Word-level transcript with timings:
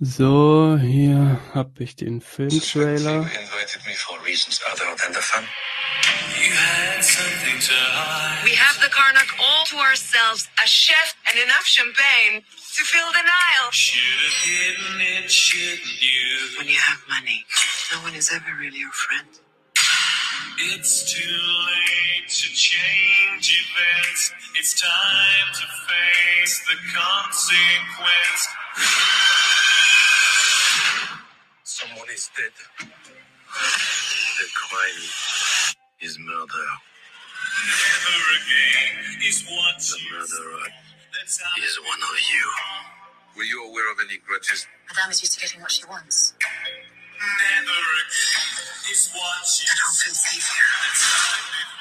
So, 0.00 0.78
hier 0.80 1.40
habe 1.54 1.82
ich 1.82 1.96
den 1.96 2.20
Filmtrailer. 2.20 3.24
We 8.44 8.54
have 8.54 8.78
the 8.80 8.88
Karnak 8.90 9.26
all 9.40 9.64
to 9.64 9.76
ourselves, 9.78 10.48
a 10.62 10.68
chef 10.68 11.16
and 11.26 11.36
enough 11.42 11.66
champagne 11.66 12.44
to 12.76 12.84
fill 12.84 13.10
the 13.10 13.22
Nile. 13.22 13.72
should 13.72 14.00
have 14.22 14.34
hidden 14.44 15.00
it. 15.00 15.34
When 16.58 16.68
you 16.68 16.78
have 16.78 17.02
money, 17.08 17.44
no 17.92 17.98
one 18.02 18.14
is 18.14 18.30
ever 18.32 18.54
really 18.56 18.78
your 18.78 18.92
friend. 18.92 19.26
It's 20.58 21.12
too 21.12 21.18
late 21.18 22.28
to 22.28 22.48
change 22.54 23.50
events. 23.50 24.32
It's 24.54 24.80
time 24.80 25.52
to 25.54 25.66
face 25.90 26.62
the 26.70 26.76
consequence. 26.94 28.48
Someone 31.78 32.10
is 32.10 32.28
dead. 32.34 32.50
The 32.74 34.48
crime 34.50 35.04
is 36.02 36.18
murder. 36.18 36.68
Never 37.70 38.18
again 38.34 39.22
is 39.22 39.46
what 39.46 39.78
The 39.78 39.98
murderer 40.10 40.66
That's 41.14 41.38
how 41.40 41.62
is 41.62 41.78
one 41.78 42.02
of 42.02 42.18
you. 42.18 42.44
Were 43.36 43.44
you 43.44 43.70
aware 43.70 43.92
of 43.92 43.98
any 44.02 44.18
grudges? 44.26 44.66
Madame 44.90 45.12
is 45.12 45.22
used 45.22 45.34
to 45.34 45.40
getting 45.40 45.60
what 45.60 45.70
she 45.70 45.84
wants. 45.86 46.34
Never 46.42 47.70
again 47.70 48.90
is 48.90 49.14
what 49.14 49.46
you 49.62 49.70
And 49.70 49.78
hope 49.78 50.02
feels 50.02 50.18
safe 50.18 50.50
here. 50.50 51.77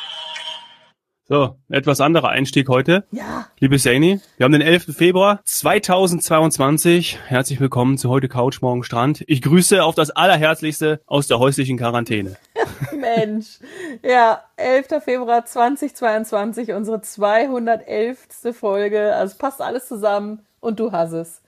So, 1.30 1.58
etwas 1.68 2.00
anderer 2.00 2.30
Einstieg 2.30 2.70
heute. 2.70 3.04
Ja. 3.12 3.48
Liebe 3.60 3.78
Saini, 3.78 4.22
wir 4.38 4.46
haben 4.46 4.54
den 4.54 4.62
11. 4.62 4.96
Februar 4.96 5.42
2022. 5.44 7.20
Herzlich 7.28 7.60
willkommen 7.60 7.98
zu 7.98 8.10
heute 8.10 8.30
Couch 8.30 8.62
Morgen 8.62 8.86
Strand. 8.86 9.26
Ich 9.28 9.42
grüße 9.42 9.84
auf 9.84 9.94
das 9.94 10.10
Allerherzlichste 10.10 11.02
aus 11.06 11.28
der 11.28 11.40
häuslichen 11.40 11.78
Quarantäne. 11.78 12.38
Mensch. 12.98 13.60
Ja, 14.04 14.42
11. 14.56 15.04
Februar 15.04 15.44
2022, 15.44 16.72
unsere 16.72 17.02
211. 17.02 18.20
Folge. 18.54 19.14
Also 19.14 19.34
es 19.34 19.38
passt 19.38 19.62
alles 19.62 19.86
zusammen 19.86 20.46
und 20.62 20.80
du 20.80 20.94
hast 20.94 21.12
es. 21.12 21.42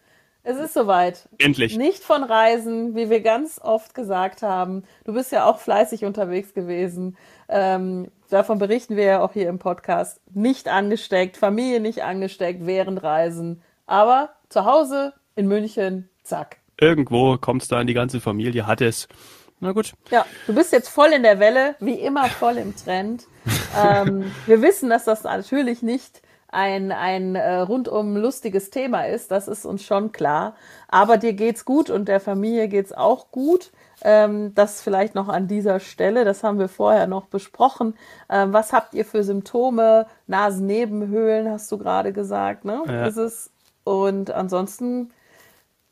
Es 0.43 0.57
ist 0.57 0.73
soweit. 0.73 1.29
Endlich. 1.37 1.77
Nicht 1.77 2.03
von 2.03 2.23
Reisen, 2.23 2.95
wie 2.95 3.09
wir 3.09 3.21
ganz 3.21 3.61
oft 3.61 3.93
gesagt 3.93 4.41
haben. 4.41 4.83
Du 5.05 5.13
bist 5.13 5.31
ja 5.31 5.45
auch 5.45 5.59
fleißig 5.59 6.05
unterwegs 6.05 6.53
gewesen. 6.53 7.17
Ähm, 7.49 8.11
davon 8.29 8.59
berichten 8.59 8.95
wir 8.95 9.03
ja 9.03 9.21
auch 9.21 9.33
hier 9.33 9.49
im 9.49 9.59
Podcast. 9.59 10.21
Nicht 10.33 10.67
angesteckt, 10.67 11.35
Familie 11.37 11.79
nicht 11.79 12.03
angesteckt 12.03 12.65
während 12.65 13.01
Reisen. 13.03 13.61
Aber 13.87 14.29
zu 14.49 14.65
Hause 14.65 15.13
in 15.35 15.47
München, 15.47 16.09
zack. 16.23 16.57
Irgendwo 16.79 17.37
kommt's 17.37 17.67
da 17.67 17.81
in 17.81 17.87
die 17.87 17.93
ganze 17.93 18.21
Familie, 18.21 18.67
hat 18.67 18.81
es. 18.81 19.07
Na 19.59 19.73
gut. 19.73 19.93
Ja, 20.09 20.25
du 20.47 20.55
bist 20.55 20.71
jetzt 20.71 20.87
voll 20.87 21.09
in 21.09 21.23
der 21.23 21.39
Welle, 21.39 21.75
wie 21.79 21.95
immer 21.95 22.25
voll 22.25 22.57
im 22.57 22.75
Trend. 22.75 23.25
ähm, 23.77 24.31
wir 24.45 24.61
wissen, 24.61 24.89
dass 24.89 25.03
das 25.03 25.23
natürlich 25.23 25.81
nicht 25.81 26.21
ein, 26.51 26.91
ein 26.91 27.35
äh, 27.35 27.57
rundum 27.57 28.17
lustiges 28.17 28.69
Thema 28.69 29.03
ist, 29.07 29.31
das 29.31 29.47
ist 29.47 29.65
uns 29.65 29.83
schon 29.83 30.11
klar. 30.11 30.55
Aber 30.87 31.17
dir 31.17 31.33
geht's 31.33 31.65
gut 31.65 31.89
und 31.89 32.07
der 32.07 32.19
Familie 32.19 32.67
geht's 32.67 32.91
auch 32.93 33.31
gut. 33.31 33.71
Ähm, 34.01 34.53
das 34.55 34.81
vielleicht 34.81 35.13
noch 35.13 35.27
an 35.27 35.47
dieser 35.47 35.79
Stelle, 35.79 36.23
das 36.25 36.43
haben 36.43 36.57
wir 36.57 36.69
vorher 36.69 37.05
noch 37.05 37.25
besprochen. 37.25 37.95
Ähm, 38.29 38.53
was 38.53 38.71
habt 38.73 38.93
ihr 38.93 39.05
für 39.05 39.23
Symptome? 39.23 40.07
Nasennebenhöhlen, 40.27 41.49
hast 41.49 41.71
du 41.71 41.77
gerade 41.77 42.13
gesagt, 42.13 42.65
ne? 42.65 42.81
Ja. 42.87 43.05
Ist 43.07 43.17
es. 43.17 43.51
Und 43.83 44.31
ansonsten 44.31 45.11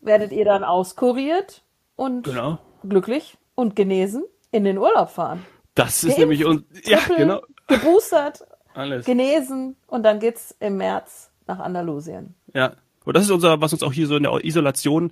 werdet 0.02 0.32
ihr 0.32 0.46
dann 0.46 0.64
auskuriert 0.64 1.64
und 1.96 2.24
Genau. 2.24 2.60
glücklich 2.88 3.38
und 3.56 3.76
genesen 3.76 4.24
in 4.52 4.64
den 4.64 4.78
Urlaub 4.78 5.10
fahren. 5.10 5.46
Das 5.76 5.98
ist 5.98 6.04
Geimpft, 6.04 6.20
nämlich 6.20 6.46
uns. 6.46 6.64
Ja, 6.86 7.00
genau. 7.16 7.42
Geboostert, 7.68 8.46
Alles. 8.78 9.06
genesen 9.06 9.76
und 9.88 10.04
dann 10.04 10.20
geht's 10.20 10.56
im 10.60 10.78
März 10.78 11.32
nach 11.48 11.60
Andalusien. 11.60 12.36
Ja. 12.54 12.74
Und 13.06 13.16
das 13.16 13.24
ist 13.24 13.32
unser, 13.32 13.62
was 13.62 13.72
uns 13.72 13.84
auch 13.84 13.94
hier 13.94 14.06
so 14.06 14.18
in 14.18 14.24
der 14.24 14.44
Isolation 14.44 15.12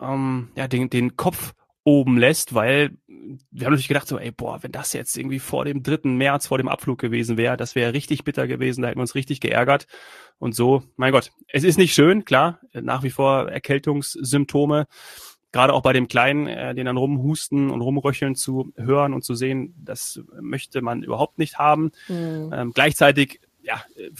ähm, 0.00 0.50
ja, 0.56 0.68
den, 0.68 0.90
den 0.90 1.16
Kopf 1.16 1.54
oben 1.84 2.18
lässt, 2.18 2.54
weil 2.54 2.90
wir 3.50 3.66
haben 3.66 3.72
natürlich 3.72 3.88
gedacht, 3.88 4.08
so, 4.08 4.18
ey, 4.18 4.30
boah, 4.30 4.62
wenn 4.62 4.72
das 4.72 4.92
jetzt 4.92 5.16
irgendwie 5.16 5.38
vor 5.38 5.64
dem 5.64 5.82
3. 5.82 6.08
März, 6.08 6.46
vor 6.48 6.58
dem 6.58 6.68
Abflug 6.68 6.98
gewesen 6.98 7.36
wäre, 7.36 7.56
das 7.56 7.74
wäre 7.74 7.94
richtig 7.94 8.24
bitter 8.24 8.46
gewesen, 8.46 8.82
da 8.82 8.88
hätten 8.88 8.98
wir 8.98 9.02
uns 9.02 9.14
richtig 9.14 9.40
geärgert. 9.40 9.86
Und 10.38 10.54
so, 10.54 10.82
mein 10.96 11.12
Gott, 11.12 11.32
es 11.48 11.64
ist 11.64 11.78
nicht 11.78 11.94
schön, 11.94 12.24
klar, 12.24 12.60
nach 12.72 13.02
wie 13.02 13.10
vor 13.10 13.48
Erkältungssymptome, 13.50 14.86
gerade 15.52 15.72
auch 15.72 15.82
bei 15.82 15.92
dem 15.92 16.08
Kleinen, 16.08 16.46
äh, 16.46 16.74
den 16.74 16.86
dann 16.86 16.96
rumhusten 16.96 17.70
und 17.70 17.80
rumröcheln 17.80 18.34
zu 18.34 18.72
hören 18.76 19.14
und 19.14 19.22
zu 19.24 19.34
sehen, 19.34 19.74
das 19.82 20.20
möchte 20.40 20.82
man 20.82 21.02
überhaupt 21.02 21.38
nicht 21.38 21.58
haben. 21.58 21.92
Ähm, 22.08 22.72
gleichzeitig, 22.74 23.40
ja, 23.62 23.82
äh, 23.96 24.10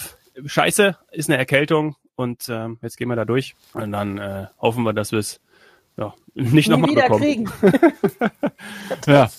scheiße, 0.45 0.97
ist 1.13 1.29
eine 1.29 1.39
Erkältung 1.39 1.97
und 2.17 2.49
ähm, 2.49 2.79
jetzt 2.83 2.97
gehen 2.97 3.09
wir 3.09 3.17
da 3.17 3.25
durch 3.25 3.55
und 3.73 3.93
dann 3.93 4.19
äh, 4.19 4.47
hoffen 4.59 4.85
wir, 4.85 4.93
dass 4.93 5.13
wir 5.13 5.19
es 5.19 5.41
ja, 5.97 6.15
nicht 6.35 6.69
nochmal 6.69 6.95
bekommen. 6.95 7.21
kriegen. 7.21 7.51
Ja, 9.07 9.31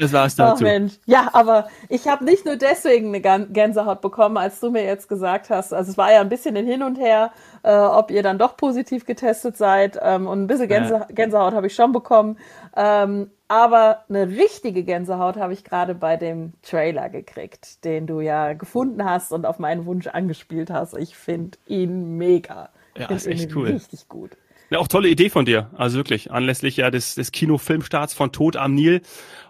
das 0.00 0.12
war's 0.12 0.34
dazu. 0.34 0.64
Mensch. 0.64 0.94
Ja, 1.06 1.30
aber 1.32 1.68
ich 1.88 2.08
habe 2.08 2.24
nicht 2.24 2.44
nur 2.44 2.56
deswegen 2.56 3.14
eine 3.14 3.46
Gänsehaut 3.46 4.00
bekommen, 4.00 4.36
als 4.36 4.60
du 4.60 4.70
mir 4.70 4.84
jetzt 4.84 5.08
gesagt 5.08 5.50
hast. 5.50 5.72
Also 5.72 5.90
es 5.92 5.98
war 5.98 6.12
ja 6.12 6.20
ein 6.20 6.28
bisschen 6.28 6.56
ein 6.56 6.66
Hin 6.66 6.82
und 6.82 6.96
Her, 6.96 7.32
äh, 7.62 7.74
ob 7.74 8.10
ihr 8.10 8.22
dann 8.22 8.38
doch 8.38 8.56
positiv 8.56 9.04
getestet 9.06 9.56
seid. 9.56 9.98
Ähm, 10.02 10.26
und 10.26 10.42
ein 10.42 10.46
bisschen 10.46 10.68
Gänse 10.68 10.94
Ja. 10.94 11.06
Gänsehaut 11.10 11.54
habe 11.54 11.66
ich 11.66 11.74
schon 11.74 11.92
bekommen. 11.92 12.38
Ähm, 12.76 13.30
aber 13.48 14.04
eine 14.08 14.28
richtige 14.28 14.84
Gänsehaut 14.84 15.36
habe 15.36 15.52
ich 15.52 15.64
gerade 15.64 15.94
bei 15.94 16.16
dem 16.16 16.52
Trailer 16.62 17.08
gekriegt, 17.08 17.84
den 17.84 18.06
du 18.06 18.20
ja 18.20 18.52
gefunden 18.52 19.04
hast 19.04 19.32
und 19.32 19.44
auf 19.44 19.58
meinen 19.58 19.86
Wunsch 19.86 20.06
angespielt 20.06 20.70
hast. 20.70 20.96
Ich 20.96 21.16
finde 21.16 21.58
ihn 21.66 22.16
mega. 22.16 22.70
Ja, 22.96 23.08
ist 23.08 23.26
echt 23.26 23.54
cool. 23.54 23.68
Richtig 23.68 24.08
gut. 24.08 24.36
Ja, 24.72 24.78
auch 24.78 24.86
tolle 24.86 25.08
Idee 25.08 25.30
von 25.30 25.44
dir. 25.44 25.68
Also 25.74 25.96
wirklich, 25.96 26.30
anlässlich 26.30 26.76
ja 26.76 26.92
des, 26.92 27.16
des 27.16 27.32
Kinofilmstarts 27.32 28.14
von 28.14 28.30
Tod 28.30 28.54
am 28.54 28.72
Nil. 28.72 29.00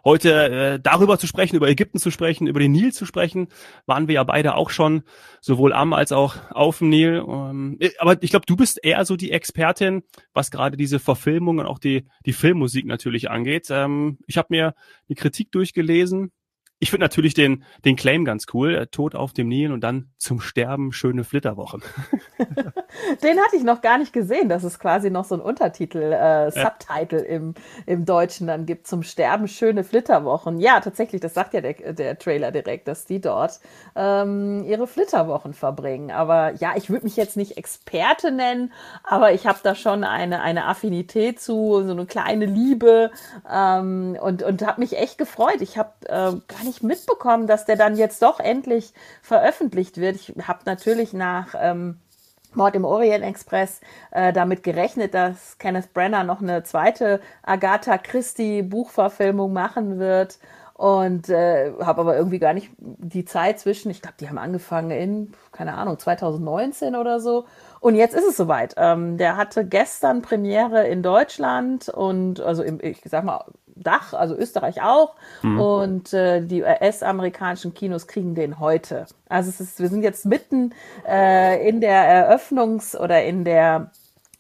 Heute 0.03 0.33
äh, 0.49 0.81
darüber 0.81 1.19
zu 1.19 1.27
sprechen, 1.27 1.57
über 1.57 1.69
Ägypten 1.69 1.99
zu 1.99 2.11
sprechen, 2.11 2.47
über 2.47 2.59
den 2.59 2.73
Nil 2.73 2.91
zu 2.95 3.05
sprechen, 3.05 3.49
waren 3.85 4.09
wir 4.09 4.15
ja 4.15 4.25
beide 4.25 4.55
auch 4.55 4.71
schon, 4.71 5.03
sowohl 5.43 5.75
am 5.75 5.93
als 5.93 6.13
auch 6.13 6.37
auf 6.51 6.79
dem 6.79 6.89
Nil. 6.89 7.23
Ähm, 7.29 7.77
äh, 7.81 7.91
aber 7.99 8.23
ich 8.23 8.31
glaube, 8.31 8.47
du 8.47 8.57
bist 8.57 8.83
eher 8.83 9.05
so 9.05 9.17
die 9.17 9.31
Expertin, 9.31 10.05
was 10.33 10.51
gerade 10.51 10.79
diese 10.79 10.99
Verfilmung 10.99 11.59
und 11.59 11.67
auch 11.67 11.79
die, 11.79 12.07
die 12.25 12.33
Filmmusik 12.33 12.87
natürlich 12.87 13.31
angeht. 13.31 13.67
Ähm, 13.69 14.17
ich 14.27 14.39
habe 14.39 14.49
mir 14.49 14.75
die 15.11 15.17
Kritik 15.17 15.53
durchgelesen. 15.53 16.33
Ich 16.83 16.91
finde 16.91 17.05
natürlich 17.05 17.35
den, 17.35 17.63
den 17.85 17.95
Claim 17.95 18.25
ganz 18.25 18.47
cool. 18.55 18.75
Äh, 18.75 18.87
Tod 18.87 19.15
auf 19.15 19.35
dem 19.35 19.49
Nil 19.49 19.71
und 19.71 19.83
dann 19.83 20.09
zum 20.17 20.41
Sterben 20.41 20.93
schöne 20.93 21.25
Flitterwochen. 21.25 21.83
Den 23.23 23.39
hatte 23.39 23.57
ich 23.57 23.63
noch 23.65 23.83
gar 23.83 23.99
nicht 23.99 24.15
gesehen, 24.15 24.49
dass 24.49 24.65
es 24.65 24.79
quasi 24.79 25.11
noch 25.11 25.27
so 25.27 25.35
ein 25.35 25.43
Untertitel, 25.43 26.13
äh, 26.13 26.51
Subtitle 26.51 27.21
im, 27.21 27.55
im 27.85 28.07
Deutschen 28.07 28.47
dann 28.47 28.65
gibt, 28.65 28.87
zum 28.87 29.03
Sterben 29.03 29.47
schöne 29.47 29.85
Flitterwochen. 29.85 30.59
Ja, 30.59 30.81
tatsächlich, 30.81 31.21
das 31.21 31.35
sagt 31.35 31.53
ja 31.53 31.61
der, 31.61 31.93
der 31.93 32.19
Trailer 32.19 32.51
direkt, 32.51 32.89
dass 32.89 33.05
die 33.05 33.21
dort 33.21 33.61
ähm, 33.95 34.65
ihre 34.65 34.87
Flitterwochen 34.87 35.53
verbringen. 35.53 36.11
Aber 36.11 36.55
ja, 36.55 36.73
ich 36.77 36.89
würde 36.89 37.05
mich 37.05 37.17
jetzt 37.17 37.37
nicht 37.37 37.59
Experte 37.59 38.31
nennen, 38.31 38.73
aber 39.05 39.33
ich 39.33 39.47
habe 39.47 39.59
da 39.63 39.75
schon 39.75 40.03
eine, 40.03 40.41
eine 40.41 40.65
Affinität 40.65 41.41
zu, 41.41 41.83
so 41.85 41.91
eine 41.91 42.07
kleine 42.07 42.47
Liebe 42.47 43.11
ähm, 43.53 44.17
und, 44.21 44.43
und 44.43 44.67
habe 44.67 44.81
mich 44.81 44.97
echt 44.97 45.19
gefreut. 45.19 45.61
Ich 45.61 45.77
habe 45.77 45.91
äh, 46.07 46.09
gar 46.09 46.65
nicht 46.65 46.70
mitbekommen, 46.83 47.47
dass 47.47 47.65
der 47.65 47.77
dann 47.77 47.97
jetzt 47.97 48.23
doch 48.23 48.41
endlich 48.41 48.93
veröffentlicht 49.23 49.99
wird. 49.99 50.17
Ich 50.17 50.35
habe 50.47 50.61
natürlich 50.65 51.13
nach... 51.13 51.55
Ähm, 51.59 51.99
Mord 52.53 52.75
im 52.75 52.85
Orient 52.85 53.25
Express 53.25 53.81
äh, 54.11 54.33
damit 54.33 54.65
gerechnet, 54.65 55.15
dass 55.15 55.59
Kenneth 55.59 55.95
Brenner 55.95 56.25
noch 56.25 56.43
eine 56.43 56.65
zweite 56.65 57.21
Agatha 57.43 57.97
Christie 57.97 58.63
Buchverfilmung 58.63 59.53
machen 59.53 60.01
wird 60.01 60.39
und 60.75 61.29
äh, 61.29 61.73
habe 61.83 62.01
aber 62.01 62.17
irgendwie 62.17 62.39
gar 62.39 62.55
nicht 62.55 62.71
die 62.79 63.27
Zeit 63.27 63.61
zwischen, 63.61 63.91
ich 63.91 64.01
glaube, 64.01 64.17
die 64.19 64.31
haben 64.31 64.39
angefangen 64.39 64.91
in, 64.91 65.35
keine 65.53 65.75
Ahnung, 65.75 65.99
2019 65.99 66.97
oder 66.97 67.21
so. 67.21 67.45
Und 67.81 67.97
jetzt 67.97 68.15
ist 68.15 68.27
es 68.27 68.37
soweit. 68.39 68.75
Ähm, 68.79 69.19
der 69.19 69.37
hatte 69.37 69.67
gestern 69.67 70.23
Premiere 70.23 70.87
in 70.89 71.03
Deutschland 71.03 71.91
und 71.91 72.41
also 72.41 72.63
im, 72.63 72.79
ich 72.81 73.03
sag 73.05 73.25
mal, 73.25 73.45
Dach, 73.81 74.13
also 74.15 74.37
Österreich 74.37 74.83
auch. 74.83 75.15
Und 75.59 76.13
äh, 76.13 76.43
die 76.43 76.63
US-amerikanischen 76.63 77.75
Kinos 77.75 78.07
kriegen 78.07 78.35
den 78.35 78.61
heute. 78.61 79.07
Also 79.29 79.49
es 79.49 79.61
ist, 79.61 79.81
wir 79.81 79.89
sind 79.89 80.03
jetzt 80.03 80.27
mitten 80.27 80.75
äh, 81.09 81.69
in 81.69 81.81
der 81.81 82.31
Eröffnungs- 82.31 82.97
oder 82.97 83.25
in 83.25 83.45
der 83.45 83.91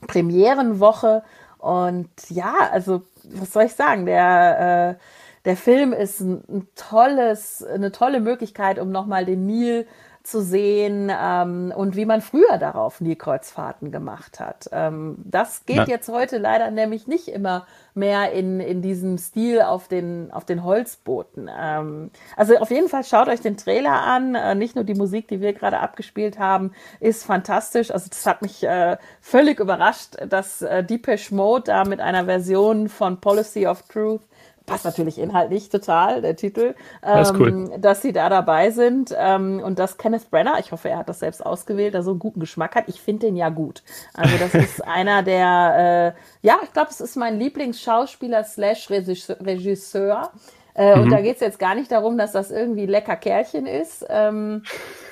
Premierenwoche. 0.06 1.22
Und 1.58 2.08
ja, 2.28 2.54
also 2.72 3.02
was 3.24 3.52
soll 3.52 3.64
ich 3.64 3.74
sagen? 3.74 4.06
Der, 4.06 4.98
äh, 4.98 5.04
der 5.44 5.56
Film 5.56 5.92
ist 5.92 6.20
ein, 6.20 6.42
ein 6.48 6.68
tolles, 6.74 7.64
eine 7.64 7.92
tolle 7.92 8.20
Möglichkeit, 8.20 8.78
um 8.78 8.90
nochmal 8.90 9.24
den 9.24 9.46
Nil 9.46 9.86
zu 10.30 10.42
sehen 10.42 11.10
ähm, 11.12 11.72
und 11.76 11.96
wie 11.96 12.04
man 12.04 12.20
früher 12.20 12.58
darauf 12.58 13.00
Nilkreuzfahrten 13.00 13.90
gemacht 13.90 14.40
hat. 14.40 14.68
Ähm, 14.72 15.16
das 15.24 15.66
geht 15.66 15.76
Ja. 15.76 15.84
jetzt 15.86 16.08
heute 16.08 16.38
leider 16.38 16.70
nämlich 16.70 17.06
nicht 17.06 17.28
immer 17.28 17.66
mehr 17.94 18.32
in, 18.32 18.60
in 18.60 18.82
diesem 18.82 19.18
Stil 19.18 19.62
auf 19.62 19.88
den, 19.88 20.30
auf 20.32 20.44
den 20.44 20.62
Holzbooten. 20.64 21.50
Ähm, 21.54 22.10
also 22.36 22.56
auf 22.58 22.70
jeden 22.70 22.88
Fall 22.88 23.04
schaut 23.04 23.28
euch 23.28 23.40
den 23.40 23.56
Trailer 23.56 24.02
an. 24.02 24.34
Äh, 24.34 24.54
nicht 24.54 24.74
nur 24.76 24.84
die 24.84 24.94
Musik, 24.94 25.28
die 25.28 25.40
wir 25.40 25.52
gerade 25.52 25.80
abgespielt 25.80 26.38
haben, 26.38 26.72
ist 27.00 27.24
fantastisch. 27.24 27.90
Also 27.90 28.08
das 28.08 28.24
hat 28.26 28.42
mich 28.42 28.62
äh, 28.62 28.96
völlig 29.20 29.58
überrascht, 29.60 30.16
dass 30.28 30.62
äh, 30.62 30.84
Depeche 30.84 31.34
Mode 31.34 31.64
da 31.66 31.84
mit 31.84 32.00
einer 32.00 32.24
Version 32.26 32.88
von 32.88 33.20
Policy 33.20 33.66
of 33.66 33.82
Truth 33.82 34.22
passt 34.70 34.84
natürlich 34.84 35.18
inhaltlich 35.18 35.68
total, 35.68 36.22
der 36.22 36.36
Titel, 36.36 36.74
ist 37.20 37.34
cool. 37.34 37.48
ähm, 37.48 37.80
dass 37.80 38.02
sie 38.02 38.12
da 38.12 38.28
dabei 38.28 38.70
sind 38.70 39.14
ähm, 39.18 39.60
und 39.64 39.78
dass 39.78 39.98
Kenneth 39.98 40.30
Brenner, 40.30 40.58
ich 40.58 40.72
hoffe, 40.72 40.88
er 40.88 40.98
hat 40.98 41.08
das 41.08 41.20
selbst 41.20 41.44
ausgewählt, 41.44 41.94
da 41.94 42.02
so 42.02 42.10
einen 42.10 42.18
guten 42.18 42.40
Geschmack 42.40 42.74
hat. 42.74 42.84
Ich 42.88 43.00
finde 43.00 43.26
den 43.26 43.36
ja 43.36 43.48
gut. 43.48 43.82
Also 44.14 44.36
das 44.38 44.54
ist 44.54 44.84
einer 44.86 45.22
der, 45.22 46.14
äh, 46.16 46.46
ja, 46.46 46.58
ich 46.62 46.72
glaube, 46.72 46.90
es 46.90 47.00
ist 47.00 47.16
mein 47.16 47.38
Lieblingsschauspieler 47.38 48.44
slash 48.44 48.90
Regisseur. 48.90 50.30
Äh, 50.74 50.94
Und 50.98 51.10
da 51.10 51.20
geht 51.20 51.36
es 51.36 51.40
jetzt 51.40 51.58
gar 51.58 51.74
nicht 51.74 51.90
darum, 51.90 52.18
dass 52.18 52.32
das 52.32 52.50
irgendwie 52.50 52.86
lecker 52.86 53.16
Kerlchen 53.16 53.66
ist. 53.66 54.06
Ähm, 54.08 54.62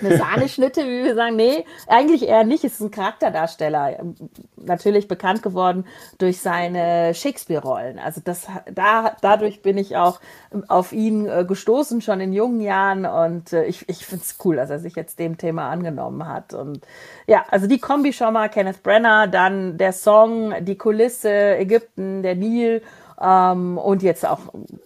eine 0.01 0.17
Sahneschnitte, 0.17 0.83
wie 0.83 1.05
wir 1.05 1.15
sagen. 1.15 1.37
Nee, 1.37 1.65
eigentlich 1.87 2.29
eher 2.29 2.45
nicht. 2.45 2.65
Es 2.65 2.75
ist 2.75 2.81
ein 2.81 2.91
Charakterdarsteller. 2.91 3.99
Ähm, 4.01 4.15
Natürlich 4.57 5.09
bekannt 5.09 5.43
geworden 5.43 5.87
durch 6.19 6.41
seine 6.41 7.15
Shakespeare-Rollen. 7.15 7.99
Also 7.99 8.21
das, 8.23 8.47
da, 8.73 9.17
dadurch 9.21 9.63
bin 9.63 9.79
ich 9.79 9.97
auch 9.97 10.21
auf 10.69 10.93
ihn 10.93 11.27
äh, 11.27 11.45
gestoßen, 11.47 12.01
schon 12.03 12.21
in 12.21 12.33
jungen 12.33 12.61
Jahren. 12.61 13.07
Und 13.07 13.53
äh, 13.53 13.65
ich, 13.65 13.89
ich 13.89 14.05
finde 14.05 14.25
es 14.25 14.37
cool, 14.45 14.57
dass 14.57 14.71
er 14.71 14.79
sich 14.79 14.95
jetzt 14.95 15.19
dem 15.19 15.39
Thema 15.39 15.71
angenommen 15.71 16.29
hat. 16.29 16.55
Und 16.55 16.81
ja, 17.27 17.45
also 17.51 17.67
die 17.67 17.79
Kombi 17.79 18.13
schon 18.13 18.33
mal, 18.33 18.49
Kenneth 18.49 18.83
Brenner, 18.83 19.27
dann 19.27 19.79
der 19.79 19.93
Song, 19.93 20.55
die 20.61 20.77
Kulisse, 20.77 21.57
Ägypten, 21.57 22.23
der 22.23 22.35
Nil. 22.35 22.83
Ähm, 23.21 23.79
und 23.79 24.03
jetzt 24.03 24.25
auch, 24.27 24.41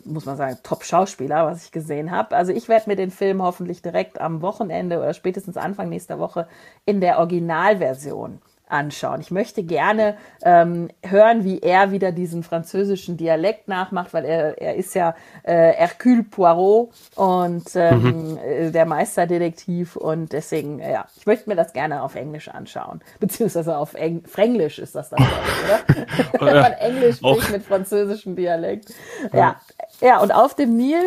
muss 0.04 0.24
man 0.24 0.36
sagen, 0.36 0.58
Top-Schauspieler, 0.62 1.46
was 1.46 1.64
ich 1.64 1.72
gesehen 1.72 2.10
habe. 2.10 2.34
Also 2.36 2.52
ich 2.52 2.68
werde 2.68 2.88
mir 2.88 2.96
den 2.96 3.10
Film 3.10 3.42
hoffentlich 3.42 3.82
direkt 3.82 4.20
am 4.20 4.42
Wochenende 4.42 4.98
oder 4.98 5.14
spätestens 5.14 5.56
Anfang 5.56 5.88
nächster 5.88 6.18
Woche 6.18 6.48
in 6.86 7.00
der 7.00 7.18
Originalversion 7.18 8.40
anschauen. 8.72 9.20
Ich 9.20 9.30
möchte 9.30 9.62
gerne 9.62 10.16
ähm, 10.42 10.88
hören, 11.04 11.44
wie 11.44 11.60
er 11.60 11.92
wieder 11.92 12.12
diesen 12.12 12.42
französischen 12.42 13.16
Dialekt 13.16 13.68
nachmacht, 13.68 14.14
weil 14.14 14.24
er, 14.24 14.60
er 14.60 14.74
ist 14.76 14.94
ja 14.94 15.14
äh, 15.42 15.72
Hercule 15.72 16.24
Poirot 16.24 16.90
und 17.14 17.64
ähm, 17.74 18.38
äh, 18.38 18.70
der 18.70 18.86
Meisterdetektiv 18.86 19.96
und 19.96 20.32
deswegen, 20.32 20.78
ja, 20.78 21.06
ich 21.16 21.26
möchte 21.26 21.48
mir 21.48 21.56
das 21.56 21.72
gerne 21.72 22.02
auf 22.02 22.14
Englisch 22.14 22.48
anschauen. 22.48 23.00
Beziehungsweise 23.20 23.76
auf 23.76 23.94
Eng 23.94 24.24
Fränglisch 24.26 24.78
ist 24.78 24.94
das 24.94 25.10
dann, 25.10 25.22
ich, 25.22 26.40
oder? 26.40 26.40
Wenn 26.46 26.60
man 26.60 26.72
Englisch 26.72 27.16
spricht 27.16 27.50
mit 27.50 27.62
französischem 27.64 28.36
Dialekt. 28.36 28.92
Ja, 29.32 29.56
ja, 30.00 30.18
und 30.20 30.32
auf 30.32 30.54
dem 30.54 30.76
Nil 30.76 31.02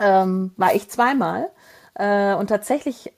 ähm, 0.00 0.52
war 0.56 0.74
ich 0.74 0.88
zweimal 0.88 1.48
äh, 1.94 2.34
und 2.34 2.48
tatsächlich 2.48 3.12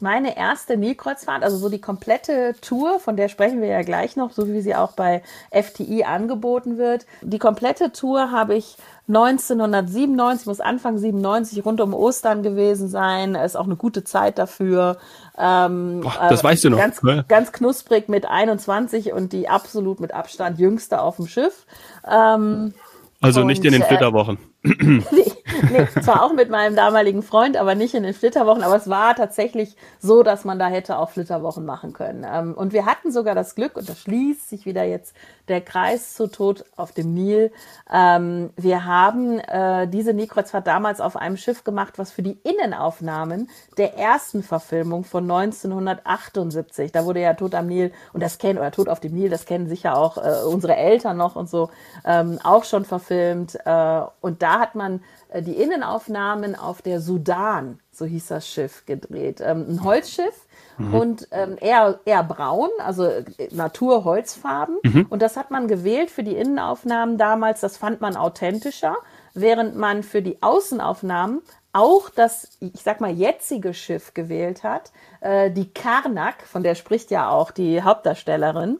meine 0.00 0.36
erste 0.36 0.76
Nilkreuzfahrt, 0.76 1.42
also 1.42 1.56
so 1.56 1.68
die 1.68 1.80
komplette 1.80 2.54
Tour, 2.60 3.00
von 3.00 3.16
der 3.16 3.28
sprechen 3.28 3.60
wir 3.60 3.68
ja 3.68 3.82
gleich 3.82 4.16
noch, 4.16 4.32
so 4.32 4.48
wie 4.48 4.60
sie 4.60 4.74
auch 4.74 4.92
bei 4.92 5.22
FTI 5.50 6.04
angeboten 6.04 6.78
wird. 6.78 7.06
Die 7.20 7.38
komplette 7.38 7.90
Tour 7.92 8.30
habe 8.30 8.54
ich 8.54 8.76
1997, 9.08 10.46
muss 10.46 10.60
Anfang 10.60 10.98
97 10.98 11.64
rund 11.64 11.80
um 11.80 11.94
Ostern 11.94 12.42
gewesen 12.42 12.88
sein. 12.88 13.34
Ist 13.34 13.56
auch 13.56 13.64
eine 13.64 13.76
gute 13.76 14.04
Zeit 14.04 14.38
dafür. 14.38 14.98
Ähm, 15.38 16.00
Boah, 16.02 16.28
das 16.28 16.44
weißt 16.44 16.64
du 16.64 16.70
noch, 16.70 16.78
Ganz, 16.78 17.02
ne? 17.02 17.24
ganz 17.26 17.52
knusprig 17.52 18.08
mit 18.08 18.26
21 18.26 19.12
und 19.12 19.32
die 19.32 19.48
absolut 19.48 20.00
mit 20.00 20.12
Abstand 20.12 20.58
jüngste 20.58 21.00
auf 21.00 21.16
dem 21.16 21.26
Schiff. 21.26 21.66
Ähm, 22.08 22.74
Also 23.20 23.40
Und, 23.40 23.46
nicht 23.48 23.64
in 23.64 23.72
den 23.72 23.82
äh, 23.82 23.86
Flitterwochen. 23.86 24.38
nee, 24.62 25.32
nee, 25.70 25.86
zwar 26.02 26.22
auch 26.22 26.32
mit 26.32 26.50
meinem 26.50 26.76
damaligen 26.76 27.22
Freund, 27.22 27.56
aber 27.56 27.74
nicht 27.74 27.94
in 27.94 28.02
den 28.02 28.14
Flitterwochen. 28.14 28.62
Aber 28.62 28.76
es 28.76 28.88
war 28.88 29.14
tatsächlich 29.14 29.76
so, 29.98 30.22
dass 30.22 30.44
man 30.44 30.58
da 30.58 30.66
hätte 30.66 30.98
auch 30.98 31.10
Flitterwochen 31.10 31.64
machen 31.64 31.92
können. 31.92 32.26
Ähm, 32.30 32.54
und 32.54 32.72
wir 32.72 32.86
hatten 32.86 33.12
sogar 33.12 33.34
das 33.34 33.54
Glück, 33.54 33.76
und 33.76 33.88
da 33.88 33.94
schließt 33.94 34.48
sich 34.48 34.66
wieder 34.66 34.84
jetzt 34.84 35.14
der 35.48 35.60
Kreis 35.60 36.14
zu 36.14 36.26
Tod 36.28 36.64
auf 36.76 36.92
dem 36.92 37.14
Nil. 37.14 37.50
Ähm, 37.90 38.50
wir 38.56 38.84
haben 38.84 39.38
äh, 39.40 39.88
diese 39.88 40.12
Nilkreuzfahrt 40.12 40.66
damals 40.66 41.00
auf 41.00 41.16
einem 41.16 41.36
Schiff 41.36 41.64
gemacht, 41.64 41.94
was 41.98 42.12
für 42.12 42.22
die 42.22 42.38
Innenaufnahmen 42.42 43.48
der 43.76 43.96
ersten 43.96 44.42
Verfilmung 44.42 45.04
von 45.04 45.24
1978, 45.24 46.92
da 46.92 47.04
wurde 47.04 47.20
ja 47.20 47.34
Tod 47.34 47.54
am 47.54 47.66
Nil, 47.66 47.92
und 48.12 48.22
das 48.22 48.38
kennen, 48.38 48.58
oder 48.58 48.70
Tod 48.70 48.88
auf 48.88 49.00
dem 49.00 49.14
Nil, 49.14 49.30
das 49.30 49.46
kennen 49.46 49.68
sicher 49.68 49.96
auch 49.96 50.18
äh, 50.18 50.44
unsere 50.46 50.76
Eltern 50.76 51.16
noch 51.16 51.36
und 51.36 51.48
so, 51.48 51.70
ähm, 52.04 52.38
auch 52.42 52.64
schon 52.64 52.84
verfilmt. 52.84 53.58
Äh, 53.64 54.02
und 54.20 54.42
da 54.42 54.60
hat 54.60 54.74
man 54.74 55.00
die 55.40 55.54
Innenaufnahmen 55.54 56.54
auf 56.54 56.82
der 56.82 57.00
Sudan, 57.00 57.80
so 57.92 58.04
hieß 58.04 58.28
das 58.28 58.48
Schiff, 58.48 58.86
gedreht. 58.86 59.40
Ähm, 59.40 59.66
ein 59.68 59.84
Holzschiff 59.84 60.46
und 60.92 61.28
ähm, 61.32 61.56
eher, 61.60 62.00
eher 62.04 62.22
braun, 62.22 62.70
also 62.78 63.04
äh, 63.04 63.24
Naturholzfarben. 63.50 64.78
Und 65.10 65.22
das 65.22 65.36
hat 65.36 65.50
man 65.50 65.66
gewählt 65.68 66.10
für 66.10 66.22
die 66.22 66.36
Innenaufnahmen 66.36 67.18
damals. 67.18 67.60
Das 67.60 67.76
fand 67.76 68.00
man 68.00 68.16
authentischer, 68.16 68.96
während 69.34 69.76
man 69.76 70.02
für 70.02 70.22
die 70.22 70.40
Außenaufnahmen 70.40 71.42
auch 71.72 72.10
das, 72.10 72.56
ich 72.60 72.82
sag 72.82 73.00
mal, 73.00 73.10
jetzige 73.10 73.74
Schiff 73.74 74.14
gewählt 74.14 74.62
hat. 74.62 74.92
Äh, 75.20 75.50
die 75.50 75.72
Karnak, 75.72 76.42
von 76.42 76.62
der 76.62 76.74
spricht 76.74 77.10
ja 77.10 77.28
auch 77.28 77.50
die 77.50 77.82
Hauptdarstellerin. 77.82 78.78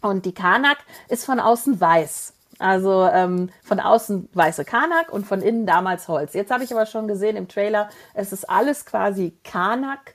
Und 0.00 0.26
die 0.26 0.34
Karnak 0.34 0.78
ist 1.08 1.24
von 1.24 1.40
außen 1.40 1.80
weiß. 1.80 2.34
Also 2.58 3.08
ähm, 3.12 3.50
von 3.62 3.80
außen 3.80 4.28
weiße 4.32 4.64
Karnak 4.64 5.12
und 5.12 5.26
von 5.26 5.42
innen 5.42 5.66
damals 5.66 6.08
Holz. 6.08 6.34
Jetzt 6.34 6.50
habe 6.50 6.64
ich 6.64 6.72
aber 6.72 6.86
schon 6.86 7.06
gesehen 7.08 7.36
im 7.36 7.48
Trailer, 7.48 7.88
es 8.14 8.32
ist 8.32 8.48
alles 8.48 8.84
quasi 8.84 9.36
Karnak. 9.44 10.14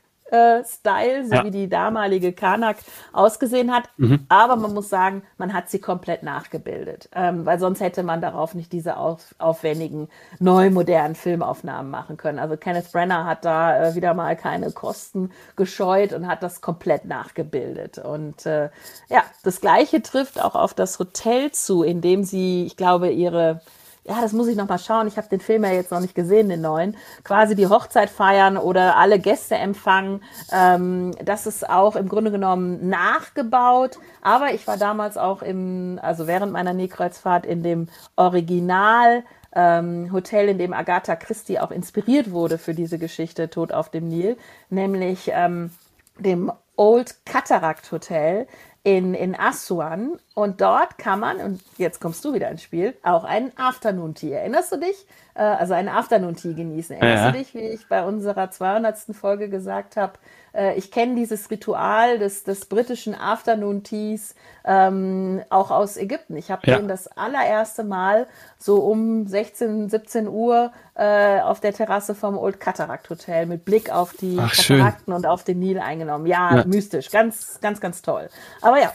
Style, 0.66 1.26
so 1.28 1.36
Ja. 1.36 1.44
wie 1.46 1.52
die 1.52 1.70
damalige 1.70 2.34
Karnak 2.34 2.78
ausgesehen 3.12 3.72
hat. 3.74 3.84
Aber 4.30 4.56
man 4.56 4.74
muss 4.74 4.90
sagen, 4.90 5.22
man 5.38 5.54
hat 5.54 5.70
sie 5.70 5.80
komplett 5.80 6.24
nachgebildet, 6.24 7.10
ähm, 7.16 7.46
weil 7.46 7.60
sonst 7.60 7.80
hätte 7.82 8.04
man 8.04 8.20
darauf 8.22 8.56
nicht 8.56 8.72
diese 8.72 8.98
auf, 8.98 9.36
aufwendigen, 9.38 10.10
neu 10.40 10.70
modernen 10.72 11.16
Filmaufnahmen 11.16 11.92
machen 11.92 12.18
können. 12.18 12.40
Also 12.40 12.58
Kenneth 12.58 12.92
Brenner 12.92 13.26
hat 13.26 13.46
da 13.46 13.90
äh, 13.90 13.96
wieder 13.96 14.14
mal 14.14 14.36
keine 14.36 14.72
Kosten 14.72 15.32
gescheut 15.56 16.14
und 16.14 16.28
hat 16.28 16.42
das 16.44 16.62
komplett 16.62 17.06
nachgebildet. 17.06 18.00
Und 18.00 18.46
äh, 18.46 18.70
ja, 19.10 19.24
das 19.44 19.62
Gleiche 19.62 20.02
trifft 20.02 20.42
auch 20.42 20.56
auf 20.56 20.74
das 20.74 20.98
Hotel 21.00 21.52
zu, 21.52 21.84
in 21.84 22.02
dem 22.02 22.24
sie, 22.24 22.66
ich 22.66 22.76
glaube, 22.78 23.10
ihre 23.12 23.62
ja, 24.06 24.20
das 24.22 24.34
muss 24.34 24.48
ich 24.48 24.58
noch 24.58 24.68
mal 24.68 24.80
schauen. 24.80 25.08
Ich 25.08 25.18
habe 25.18 25.30
den 25.30 25.40
Film 25.40 25.64
ja 25.64 25.72
jetzt 25.72 25.92
noch 25.92 26.02
nicht 26.02 26.16
gesehen, 26.16 26.50
den 26.50 26.62
neuen. 26.62 26.98
Quasi 27.24 27.56
die 27.56 27.68
Hochzeit 27.68 28.10
feiern 28.10 28.58
oder 28.58 28.98
alle 28.98 29.18
Gäste 29.18 29.56
empfangen. 29.56 30.22
Ähm, 30.52 31.12
das 31.24 31.48
ist 31.48 31.70
auch 31.70 31.96
im 31.96 32.10
Grunde 32.10 32.32
genommen 32.32 32.90
nachgebaut. 32.90 33.98
Aber 34.22 34.54
ich 34.54 34.68
war 34.68 34.78
damals 34.78 35.18
auch 35.18 35.42
im, 35.42 36.00
also 36.02 36.28
während 36.28 36.52
meiner 36.52 36.74
Nähkreuzfahrt 36.74 37.46
in 37.46 37.64
dem 37.64 37.88
Original 38.18 39.24
ähm, 39.56 40.12
Hotel, 40.12 40.50
in 40.50 40.58
dem 40.58 40.74
Agatha 40.74 41.16
Christie 41.16 41.60
auch 41.60 41.72
inspiriert 41.72 42.32
wurde 42.32 42.58
für 42.58 42.74
diese 42.74 42.98
Geschichte 42.98 43.50
Tod 43.50 43.72
auf 43.72 43.90
dem 43.90 44.10
Nil, 44.10 44.36
nämlich 44.70 45.32
ähm, 45.34 45.72
dem 46.20 46.52
Old 46.76 47.26
Cataract 47.26 47.92
Hotel 47.92 48.48
in, 48.84 49.14
in 49.14 49.36
Aswan. 49.36 50.20
Und 50.36 50.62
dort 50.62 50.98
kann 50.98 51.20
man, 51.20 51.38
und 51.38 51.62
jetzt 51.78 52.02
kommst 52.02 52.24
du 52.26 52.34
wieder 52.34 52.50
ins 52.50 52.64
Spiel, 52.64 52.96
auch 53.04 53.24
einen 53.24 53.52
Afternoon 53.58 54.14
Tea. 54.14 54.32
Erinnerst 54.32 54.72
du 54.72 54.78
dich? 54.78 55.06
Äh, 55.36 55.42
also 55.44 55.74
einen 55.74 55.90
Afternoon 55.90 56.36
Tea 56.36 56.54
genießen. 56.54 56.96
Erinnerst 56.96 57.24
Ja. 57.26 57.32
du 57.32 57.38
dich, 57.38 57.54
wie 57.56 57.68
ich 57.70 57.88
bei 57.88 58.04
unserer 58.06 58.52
200. 58.52 59.16
Folge 59.16 59.50
gesagt 59.50 59.98
habe? 59.98 60.14
Äh, 60.54 60.76
ich 60.76 60.92
kenne 60.92 61.16
dieses 61.16 61.50
Ritual 61.50 62.20
des, 62.20 62.44
des 62.44 62.66
britischen 62.66 63.16
Afternoon 63.16 63.84
Teas 63.84 64.36
ähm, 64.66 65.42
auch 65.50 65.72
aus 65.72 65.98
Ägypten. 65.98 66.38
Ich 66.38 66.52
habe 66.52 66.70
Ja. 66.70 66.78
den 66.78 66.88
das 66.88 67.08
allererste 67.08 67.84
Mal 67.84 68.28
so 68.60 68.78
um 68.80 69.28
16, 69.28 69.90
17 69.90 70.28
Uhr 70.28 70.72
äh, 70.96 71.40
auf 71.42 71.60
der 71.60 71.74
Terrasse 71.74 72.14
vom 72.16 72.38
Old 72.38 72.60
Cataract 72.60 73.10
Hotel 73.10 73.46
mit 73.48 73.66
Blick 73.66 73.92
auf 73.92 74.14
die 74.14 74.38
Ach, 74.40 74.54
schön. 74.54 74.78
Katarakten 74.78 75.14
und 75.14 75.26
auf 75.26 75.44
den 75.44 75.60
Nil 75.60 75.80
eingenommen. 75.80 76.28
Ja, 76.28 76.58
Ja. 76.58 76.66
mystisch, 76.66 77.10
ganz, 77.10 77.60
ganz, 77.62 77.82
ganz 77.82 78.02
toll. 78.04 78.30
Aber 78.62 78.80
ja, 78.80 78.94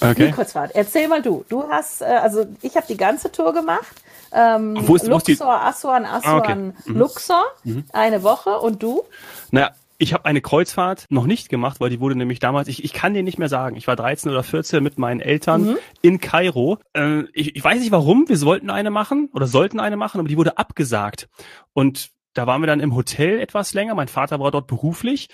Okay. 0.00 0.24
Nilkreuzfahrt. 0.24 0.72
Erzähl 0.74 1.08
mal 1.08 1.22
du. 1.22 1.44
Du 1.48 1.64
hast, 1.68 2.02
äh, 2.02 2.04
also 2.06 2.46
ich 2.62 2.76
habe 2.76 2.86
die 2.88 2.96
ganze 2.96 3.30
Tour 3.32 3.52
gemacht. 3.52 3.94
Ähm, 4.32 4.76
Wo 4.80 4.96
ist- 4.96 5.10
wo 5.10 5.16
ist 5.16 5.28
die- 5.28 5.32
Luxor, 5.32 5.60
Aswan, 5.62 6.04
Ah, 6.06 6.36
okay. 6.38 6.52
Aswan, 6.52 6.74
Luxor. 6.86 7.44
Eine 7.92 8.22
Woche. 8.22 8.58
Und 8.60 8.82
du? 8.82 9.02
Naja, 9.50 9.70
ich 9.98 10.12
habe 10.14 10.24
eine 10.24 10.40
Kreuzfahrt 10.40 11.06
noch 11.10 11.26
nicht 11.26 11.48
gemacht, 11.48 11.78
weil 11.80 11.90
die 11.90 12.00
wurde 12.00 12.16
nämlich 12.16 12.40
damals, 12.40 12.66
ich, 12.68 12.82
ich 12.82 12.92
kann 12.92 13.14
dir 13.14 13.22
nicht 13.22 13.38
mehr 13.38 13.48
sagen, 13.48 13.76
ich 13.76 13.86
war 13.86 13.94
13 13.94 14.30
oder 14.32 14.42
14 14.42 14.82
mit 14.82 14.98
meinen 14.98 15.20
Eltern 15.20 15.76
in 16.00 16.18
Kairo. 16.20 16.78
Äh, 16.94 17.24
ich, 17.34 17.54
ich 17.54 17.62
weiß 17.62 17.78
nicht 17.78 17.92
warum, 17.92 18.28
wir 18.28 18.40
wollten 18.42 18.70
eine 18.70 18.90
machen 18.90 19.28
oder 19.34 19.46
sollten 19.46 19.78
eine 19.78 19.96
machen, 19.96 20.18
aber 20.18 20.28
die 20.28 20.36
wurde 20.38 20.58
abgesagt. 20.58 21.28
Und 21.74 22.10
da 22.34 22.46
waren 22.46 22.62
wir 22.62 22.66
dann 22.66 22.80
im 22.80 22.94
Hotel 22.96 23.38
etwas 23.38 23.74
länger. 23.74 23.94
Mein 23.94 24.08
Vater 24.08 24.40
war 24.40 24.50
dort 24.50 24.66
beruflich. 24.66 25.28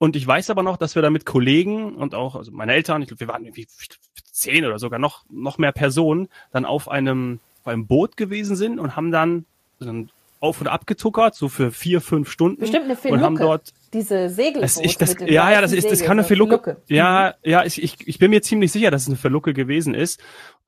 Und 0.00 0.16
ich 0.16 0.26
weiß 0.26 0.48
aber 0.48 0.62
noch, 0.62 0.78
dass 0.78 0.94
wir 0.94 1.02
da 1.02 1.10
mit 1.10 1.26
Kollegen 1.26 1.94
und 1.94 2.14
auch, 2.14 2.34
also 2.34 2.50
meine 2.52 2.72
Eltern, 2.72 3.02
ich 3.02 3.08
glaube, 3.08 3.20
wir 3.20 3.28
waren 3.28 3.44
irgendwie 3.44 3.68
zehn 4.32 4.64
oder 4.64 4.78
sogar 4.78 4.98
noch, 4.98 5.26
noch 5.28 5.58
mehr 5.58 5.72
Personen, 5.72 6.28
dann 6.52 6.64
auf 6.64 6.88
einem, 6.88 7.38
auf 7.60 7.68
einem 7.68 7.86
Boot 7.86 8.16
gewesen 8.16 8.56
sind 8.56 8.78
und 8.78 8.96
haben 8.96 9.10
dann, 9.10 9.44
dann 9.78 10.10
auf 10.40 10.58
und 10.62 10.68
abgetuckert, 10.68 11.34
so 11.34 11.50
für 11.50 11.70
vier, 11.70 12.00
fünf 12.00 12.30
Stunden. 12.30 12.60
Bestimmt 12.60 12.86
eine 12.86 12.96
Und 13.12 13.20
haben 13.20 13.36
dort 13.36 13.74
Diese 13.92 14.30
den 15.18 15.28
ja, 15.28 15.52
ja, 15.52 15.60
das 15.60 15.72
ist, 15.72 15.90
das 15.90 16.00
kann 16.00 16.12
eine 16.12 16.22
so 16.22 16.28
Felucke. 16.28 16.78
Ja, 16.88 17.34
Mhm. 17.44 17.50
ja, 17.50 17.64
ich, 17.66 17.82
ich, 17.82 18.08
ich 18.08 18.18
bin 18.18 18.30
mir 18.30 18.40
ziemlich 18.40 18.72
sicher, 18.72 18.90
dass 18.90 19.02
es 19.02 19.08
eine 19.08 19.16
Felucke 19.16 19.52
gewesen 19.52 19.92
ist. 19.92 20.18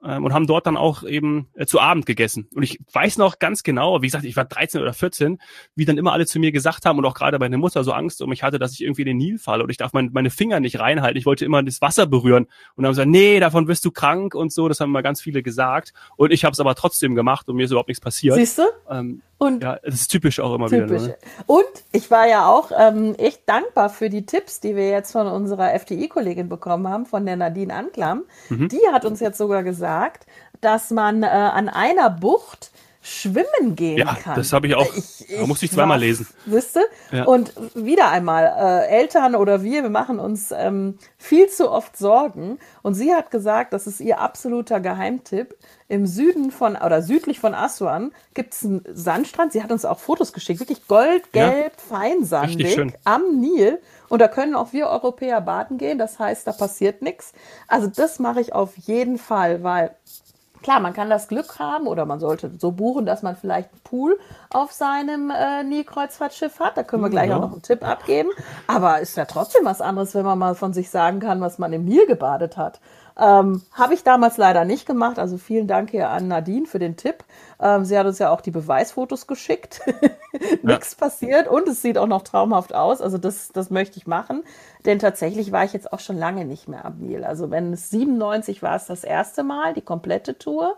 Ähm, 0.04 0.25
und 0.25 0.32
haben 0.32 0.47
dort 0.47 0.66
dann 0.66 0.76
auch 0.76 1.04
eben 1.04 1.49
äh, 1.54 1.64
zu 1.64 1.80
Abend 1.80 2.06
gegessen. 2.06 2.49
Und 2.54 2.64
ich 2.64 2.80
weiß 2.92 3.18
noch 3.18 3.38
ganz 3.38 3.62
genau, 3.62 4.02
wie 4.02 4.06
gesagt, 4.06 4.25
ich 4.25 4.37
war 4.37 4.44
13 4.44 4.80
oder 4.82 4.92
14, 4.92 5.40
wie 5.76 5.85
dann 5.85 5.97
immer 5.97 6.12
alle 6.12 6.26
zu 6.26 6.40
mir 6.40 6.50
gesagt 6.50 6.87
haben 6.87 6.99
und 6.99 7.04
auch 7.04 7.14
gerade 7.14 7.38
meine 7.38 7.56
Mutter 7.56 7.85
so 7.85 7.92
Angst 7.92 8.21
um 8.21 8.28
mich 8.30 8.42
hatte, 8.42 8.59
dass 8.59 8.73
ich 8.73 8.82
irgendwie 8.82 9.02
in 9.02 9.06
den 9.06 9.16
Nil 9.18 9.38
falle 9.38 9.62
und 9.62 9.71
ich 9.71 9.76
darf 9.76 9.92
mein, 9.92 10.11
meine 10.12 10.30
Finger 10.30 10.59
nicht 10.59 10.80
reinhalten. 10.80 11.16
Ich 11.18 11.26
wollte 11.26 11.44
immer 11.44 11.62
das 11.62 11.80
Wasser 11.80 12.06
berühren. 12.06 12.44
Und 12.75 12.82
dann 12.82 12.87
haben 12.87 12.94
sie 12.94 13.00
gesagt, 13.02 13.11
nee, 13.11 13.38
davon 13.38 13.68
wirst 13.68 13.85
du 13.85 13.92
krank 13.92 14.35
und 14.35 14.52
so. 14.52 14.68
Das 14.68 14.80
haben 14.80 14.90
mal 14.90 15.02
ganz 15.02 15.21
viele 15.21 15.42
gesagt. 15.42 15.92
Und 16.16 16.32
ich 16.32 16.44
habe 16.44 16.52
es 16.52 16.59
aber 16.59 16.75
trotzdem 16.75 17.14
gemacht 17.14 17.49
und 17.49 17.56
mir 17.56 17.64
ist 17.64 17.71
überhaupt 17.71 17.88
nichts 17.88 18.00
passiert. 18.00 18.35
Siehst 18.35 18.59
du? 18.59 18.62
Ähm, 18.90 19.23
Und 19.38 19.62
ja, 19.62 19.78
das 19.85 19.94
ist 19.94 20.09
typisch 20.09 20.40
auch 20.40 20.54
immer 20.54 20.68
Typisch. 20.68 21.02
wieder. 21.02 21.09
Ne? 21.09 21.16
Und 21.47 21.64
ich 21.92 22.11
war 22.11 22.26
ja 22.28 22.47
auch 22.49 22.71
ähm, 22.76 23.14
echt 23.18 23.49
dankbar 23.49 23.88
für 23.88 24.09
die 24.11 24.26
Tipps, 24.26 24.61
die 24.61 24.75
wir 24.75 24.88
jetzt 24.88 25.12
von 25.12 25.26
unserer 25.26 25.75
FDI-Kollegin 25.75 26.49
bekommen 26.49 26.88
haben, 26.88 27.06
von 27.06 27.25
der 27.25 27.37
Nadine 27.37 27.75
Anklam. 27.75 28.25
Mhm. 28.49 28.68
Die 28.68 28.80
hat 28.92 29.04
uns 29.04 29.21
jetzt 29.21 29.38
sogar 29.38 29.62
gesagt, 29.62 29.91
dass 30.61 30.90
man 30.90 31.22
äh, 31.22 31.26
an 31.26 31.68
einer 31.68 32.11
Bucht 32.11 32.70
schwimmen 33.04 33.75
gehen 33.75 33.99
Ja, 33.99 34.14
kann. 34.14 34.37
das 34.37 34.52
habe 34.52 34.68
ich 34.68 34.76
auch. 34.76 34.87
Da 35.37 35.44
musste 35.46 35.64
ich 35.66 35.72
zweimal 35.72 35.99
lesen. 35.99 36.26
Wisst 36.46 36.76
ihr? 36.76 36.84
Ja. 37.11 37.25
Und 37.25 37.52
wieder 37.75 38.11
einmal, 38.11 38.44
äh, 38.56 38.87
Eltern 38.96 39.34
oder 39.34 39.64
wir, 39.64 39.82
wir 39.82 39.90
machen 39.90 40.20
uns 40.20 40.52
ähm, 40.56 40.99
viel 41.18 41.49
zu 41.49 41.68
oft 41.68 41.96
Sorgen. 41.96 42.58
Und 42.82 42.94
sie 42.94 43.12
hat 43.12 43.32
gesagt, 43.32 43.72
das 43.72 43.88
ist 43.88 43.99
ihr 44.00 44.20
absoluter 44.20 44.78
Geheimtipp. 44.78 45.56
Im 45.88 46.06
Süden 46.06 46.52
von, 46.52 46.76
oder 46.76 47.02
südlich 47.02 47.40
von 47.40 47.54
Aswan 47.54 48.12
gibt 48.34 48.54
es 48.54 48.64
einen 48.64 48.84
Sandstrand. 48.94 49.52
Sie 49.52 49.64
hat 49.64 49.72
uns 49.72 49.84
auch 49.84 49.99
Fotos 49.99 50.32
geschickt, 50.32 50.61
wirklich 50.61 50.87
goldgelb, 50.87 51.72
feinsandig 51.80 52.58
Richtig 52.58 52.75
schön. 52.75 52.92
am 53.04 53.40
Nil. 53.40 53.80
Und 54.12 54.19
da 54.19 54.28
können 54.28 54.54
auch 54.54 54.75
wir 54.75 54.88
Europäer 54.88 55.40
baden 55.40 55.78
gehen. 55.78 55.97
Das 55.97 56.19
heißt, 56.19 56.47
da 56.47 56.52
passiert 56.52 57.00
nichts. 57.00 57.33
Also 57.66 57.87
das 57.87 58.19
mache 58.19 58.42
ich 58.42 58.52
auf 58.54 58.76
jeden 58.76 59.16
Fall, 59.16 59.62
weil 59.62 59.97
Klar, 60.62 60.81
man 60.81 60.92
kann 60.92 61.09
das 61.11 61.28
Glück 61.28 61.59
haben 61.59 61.87
oder 61.88 62.04
man 62.04 62.21
sollte 62.21 62.50
so 62.59 62.73
buchen, 62.73 63.07
dass 63.07 63.23
man 63.23 63.37
vielleicht 63.37 63.73
einen 63.73 63.81
Pool 63.83 64.19
auf 64.50 64.71
seinem 64.71 65.31
äh, 65.31 65.64
Nilkreuzfahrtschiff 65.64 66.61
hat. 66.61 66.76
Da 66.76 66.83
können 66.85 67.02
wir 67.02 67.09
gleich 67.11 67.31
Ja. 67.31 67.37
auch 67.38 67.40
noch 67.40 67.52
einen 67.52 67.62
Tipp 67.62 67.83
abgeben. 67.85 68.28
Aber 68.69 69.00
ist 69.00 69.16
ja 69.16 69.25
trotzdem 69.25 69.64
was 69.64 69.81
anderes, 69.81 70.14
wenn 70.14 70.25
man 70.26 70.38
mal 70.38 70.54
von 70.54 70.73
sich 70.75 70.90
sagen 70.90 71.19
kann, 71.19 71.40
was 71.40 71.59
man 71.59 71.73
im 71.73 71.85
Nil 71.87 72.07
gebadet 72.07 72.57
hat. 72.59 72.81
Ähm, 73.19 73.62
Habe 73.73 73.95
ich 73.95 74.04
damals 74.04 74.37
leider 74.38 74.64
nicht 74.64 74.87
gemacht. 74.87 75.19
Also 75.19 75.37
vielen 75.38 75.66
Dank 75.69 75.90
hier 75.90 76.09
an 76.11 76.28
Nadine 76.28 76.66
für 76.66 76.78
den 76.78 76.97
Tipp. 76.97 77.25
Ähm, 77.61 77.85
sie 77.85 77.99
hat 77.99 78.07
uns 78.07 78.19
ja 78.19 78.31
auch 78.31 78.40
die 78.40 78.50
Beweisfotos 78.50 79.26
geschickt. 79.26 79.81
Nichts 80.62 80.95
passiert 80.95 81.47
und 81.49 81.69
es 81.69 81.83
sieht 81.83 81.99
auch 81.99 82.07
noch 82.07 82.23
traumhaft 82.23 82.75
aus. 82.75 83.00
Also 83.00 83.19
das, 83.19 83.50
das 83.52 83.71
möchte 83.71 83.99
ich 83.99 84.07
machen. 84.07 84.42
Denn 84.87 84.99
tatsächlich 84.99 85.52
war 85.52 85.64
ich 85.64 85.73
jetzt 85.73 85.92
auch 85.92 86.00
schon 86.00 86.16
lange 86.16 86.45
nicht 86.45 86.69
mehr 86.69 86.85
am 86.85 86.99
Nil. 86.99 87.25
Also 87.25 87.50
wenn 87.50 87.73
es 87.73 87.90
97 87.90 88.62
war 88.62 88.76
es 88.76 88.87
das 88.87 89.04
erste 89.04 89.42
Mal, 89.42 89.75
die 89.75 89.83
komplette 89.83 90.38
Tour. 90.38 90.76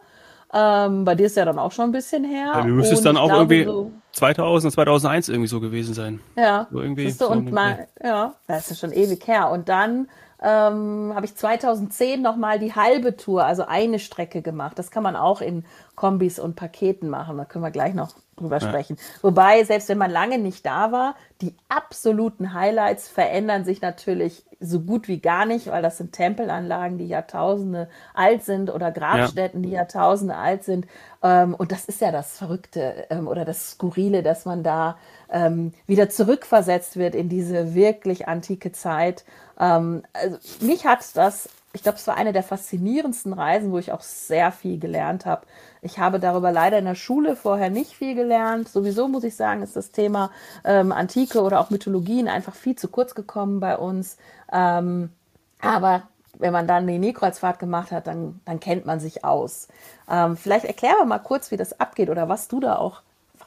Ähm, 0.53 1.05
bei 1.05 1.15
dir 1.17 1.27
ist 1.27 1.37
ja 1.37 1.45
dann 1.45 1.59
auch 1.59 1.73
schon 1.73 1.87
ein 1.87 1.93
bisschen 1.93 2.23
her. 2.25 2.53
Ja, 2.55 2.63
du 2.63 2.69
müsstest 2.69 3.05
dann 3.05 3.17
auch 3.17 3.27
glaube, 3.29 3.55
irgendwie 3.57 3.65
so- 3.65 3.91
2000, 4.13 4.73
2001 4.73 5.29
irgendwie 5.29 5.49
so 5.49 5.61
gewesen 5.61 5.95
sein. 5.95 6.21
ja, 6.37 6.69
So 6.71 6.81
irgendwie 6.81 7.11
so 7.11 7.29
und 7.29 7.51
mal, 7.51 7.89
ja, 8.03 8.35
das 8.47 8.71
ist 8.71 8.79
schon 8.79 8.93
ewig 8.93 9.27
her. 9.27 9.51
Und 9.51 9.69
dann 9.69 10.09
ähm, 10.45 11.13
habe 11.15 11.25
ich 11.25 11.35
2010 11.35 12.21
nochmal 12.21 12.59
die 12.59 12.75
halbe 12.75 13.17
Tour, 13.17 13.45
also 13.45 13.65
eine 13.67 13.99
Strecke 13.99 14.43
gemacht. 14.43 14.79
Das 14.79 14.91
kann 14.91 15.03
man 15.03 15.17
auch 15.17 15.41
in 15.41 15.65
Kombis 15.95 16.39
und 16.39 16.55
Paketen 16.55 17.09
machen. 17.09 17.39
Da 17.39 17.45
können 17.47 17.65
wir 17.65 17.71
gleich 17.71 17.95
noch 17.95 18.11
drüber 18.37 18.61
sprechen. 18.61 18.97
Wobei, 19.23 19.65
selbst 19.65 19.89
wenn 19.89 19.99
man 19.99 20.11
lange 20.11 20.39
nicht 20.39 20.65
da 20.67 20.93
war, 20.93 21.15
die 21.41 21.55
absoluten 21.69 22.55
Highlights 22.55 23.09
verändern 23.09 23.65
sich 23.65 23.81
natürlich 23.81 24.45
so 24.61 24.81
gut 24.81 25.09
wie 25.09 25.19
gar 25.21 25.47
nicht, 25.47 25.67
weil 25.67 25.83
das 25.83 25.99
sind 25.99 26.13
Tempelanlagen, 26.13 26.99
die 26.99 27.07
Jahrtausende 27.07 27.89
alt 28.15 28.45
sind 28.45 28.73
oder 28.73 28.91
Grabstätten, 28.91 29.63
die 29.63 29.71
Jahrtausende 29.71 30.37
alt 30.37 30.65
sind. 30.65 30.87
Ähm, 31.23 31.55
und 31.55 31.73
das 31.73 31.85
ist 31.85 32.01
ja 32.01 32.13
das 32.13 32.39
Verrückte 32.39 33.07
ähm, 33.11 33.29
oder 33.29 33.45
das 33.45 33.73
Skurrile, 33.73 34.23
dass 34.23 34.45
man 34.45 34.63
da 34.63 34.97
ähm, 35.31 35.73
wieder 35.87 36.09
zurückversetzt 36.09 36.97
wird 36.97 37.15
in 37.15 37.29
diese 37.29 37.75
wirklich 37.75 38.29
antike 38.29 38.73
Zeit. 38.73 39.25
Also 39.57 40.03
mich 40.61 40.85
hat 40.85 41.05
das, 41.15 41.49
ich 41.75 41.83
glaube, 41.83 41.99
es 41.99 42.07
war 42.07 42.17
eine 42.17 42.33
der 42.33 42.45
faszinierendsten 42.45 43.33
Reisen, 43.33 43.73
wo 43.73 43.79
ich 43.79 43.91
auch 43.91 44.01
sehr 44.01 44.53
viel 44.53 44.79
gelernt 44.79 45.27
habe. 45.27 45.45
Ich 45.83 45.99
habe 45.99 46.21
darüber 46.21 46.53
leider 46.53 46.79
in 46.79 46.85
der 46.85 46.95
Schule 46.95 47.35
vorher 47.35 47.69
nicht 47.69 47.93
viel 47.95 48.15
gelernt. 48.15 48.69
Sowieso 48.69 49.09
muss 49.09 49.25
ich 49.25 49.35
sagen, 49.35 49.61
ist 49.61 49.75
das 49.75 49.91
Thema 49.91 50.31
ähm, 50.65 50.93
Antike 50.93 51.43
oder 51.43 51.61
auch 51.61 51.71
Mythologien 51.71 52.29
einfach 52.29 52.55
viel 52.55 52.77
zu 52.77 52.87
kurz 52.87 53.17
gekommen 53.17 53.59
bei 53.59 53.77
uns. 53.77 54.17
Ähm, 54.53 55.11
aber 55.61 56.05
wenn 56.39 56.53
man 56.53 56.69
dann 56.69 56.87
die 56.87 56.99
Nilkreuzfahrt 56.99 57.59
gemacht 57.59 57.91
hat, 57.91 58.07
dann, 58.07 58.41
dann 58.45 58.61
kennt 58.61 58.87
man 58.87 59.01
sich 59.01 59.25
aus. 59.25 59.67
Ähm, 60.09 60.37
vielleicht 60.37 60.67
erklären 60.67 60.97
wir 60.99 61.07
mal 61.07 61.19
kurz, 61.19 61.51
wie 61.51 61.57
das 61.57 61.81
abgeht 61.81 62.09
oder 62.09 62.29
was 62.29 62.47
du 62.47 62.61
da 62.61 62.77
auch 62.77 63.03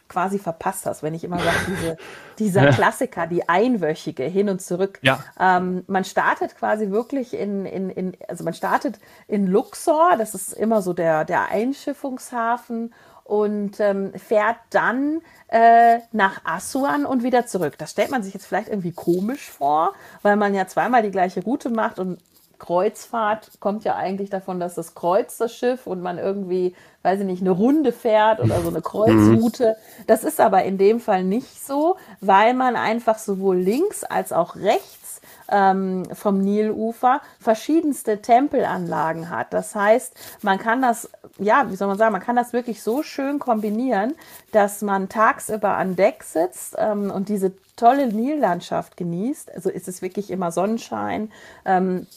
quasi 0.07 0.39
verpasst 0.39 0.85
hast, 0.85 1.03
wenn 1.03 1.13
ich 1.13 1.23
immer 1.23 1.39
sage, 1.39 1.57
diese, 1.67 1.97
dieser 2.39 2.71
Klassiker, 2.71 3.27
die 3.27 3.47
einwöchige 3.47 4.23
hin 4.23 4.49
und 4.49 4.61
zurück. 4.61 4.99
Ja. 5.01 5.19
Ähm, 5.39 5.83
man 5.87 6.03
startet 6.03 6.55
quasi 6.57 6.89
wirklich 6.89 7.33
in, 7.33 7.65
in, 7.65 7.89
in, 7.89 8.17
also 8.27 8.43
man 8.43 8.53
startet 8.53 8.99
in 9.27 9.47
Luxor, 9.47 10.15
das 10.17 10.33
ist 10.33 10.53
immer 10.53 10.81
so 10.81 10.93
der, 10.93 11.25
der 11.25 11.49
Einschiffungshafen 11.49 12.93
und 13.27 13.79
ähm, 13.81 14.13
fährt 14.13 14.57
dann 14.69 15.21
äh, 15.49 15.99
nach 16.13 16.41
Assuan 16.45 17.05
und 17.05 17.23
wieder 17.23 17.45
zurück. 17.45 17.77
Das 17.77 17.91
stellt 17.91 18.09
man 18.09 18.23
sich 18.23 18.33
jetzt 18.33 18.45
vielleicht 18.45 18.69
irgendwie 18.69 18.93
komisch 18.93 19.49
vor, 19.49 19.93
weil 20.21 20.37
man 20.37 20.55
ja 20.55 20.65
zweimal 20.67 21.03
die 21.03 21.11
gleiche 21.11 21.43
Route 21.43 21.69
macht 21.69 21.99
und 21.99 22.19
Kreuzfahrt 22.59 23.59
kommt 23.59 23.83
ja 23.83 23.95
eigentlich 23.95 24.29
davon, 24.29 24.59
dass 24.59 24.75
das 24.75 24.95
kreuzt 24.95 25.39
das 25.41 25.53
Schiff 25.53 25.87
und 25.87 26.01
man 26.01 26.17
irgendwie, 26.17 26.75
weiß 27.03 27.19
ich 27.21 27.25
nicht, 27.25 27.41
eine 27.41 27.51
Runde 27.51 27.91
fährt 27.91 28.39
oder 28.39 28.61
so 28.61 28.69
eine 28.69 28.81
Kreuzroute. 28.81 29.75
Das 30.07 30.23
ist 30.23 30.39
aber 30.39 30.63
in 30.63 30.77
dem 30.77 30.99
Fall 30.99 31.23
nicht 31.23 31.65
so, 31.65 31.97
weil 32.21 32.53
man 32.53 32.75
einfach 32.75 33.17
sowohl 33.17 33.57
links 33.57 34.03
als 34.03 34.33
auch 34.33 34.55
rechts 34.55 35.07
ähm, 35.49 36.03
vom 36.13 36.41
Nilufer 36.41 37.21
verschiedenste 37.39 38.21
Tempelanlagen 38.21 39.29
hat. 39.29 39.53
Das 39.53 39.75
heißt, 39.75 40.13
man 40.41 40.57
kann 40.57 40.81
das, 40.81 41.09
ja, 41.37 41.69
wie 41.69 41.75
soll 41.75 41.87
man 41.87 41.97
sagen, 41.97 42.11
man 42.11 42.21
kann 42.21 42.35
das 42.35 42.53
wirklich 42.53 42.81
so 42.83 43.03
schön 43.03 43.39
kombinieren, 43.39 44.15
dass 44.51 44.81
man 44.81 45.09
tagsüber 45.09 45.75
an 45.77 45.95
Deck 45.95 46.23
sitzt 46.23 46.75
ähm, 46.77 47.11
und 47.11 47.29
diese 47.29 47.53
tolle 47.75 48.07
Nillandschaft 48.07 48.97
genießt. 48.97 49.53
Also 49.53 49.69
ist 49.69 49.87
es 49.87 50.01
wirklich 50.01 50.31
immer 50.31 50.51
Sonnenschein. 50.51 51.31
Ähm, 51.65 52.07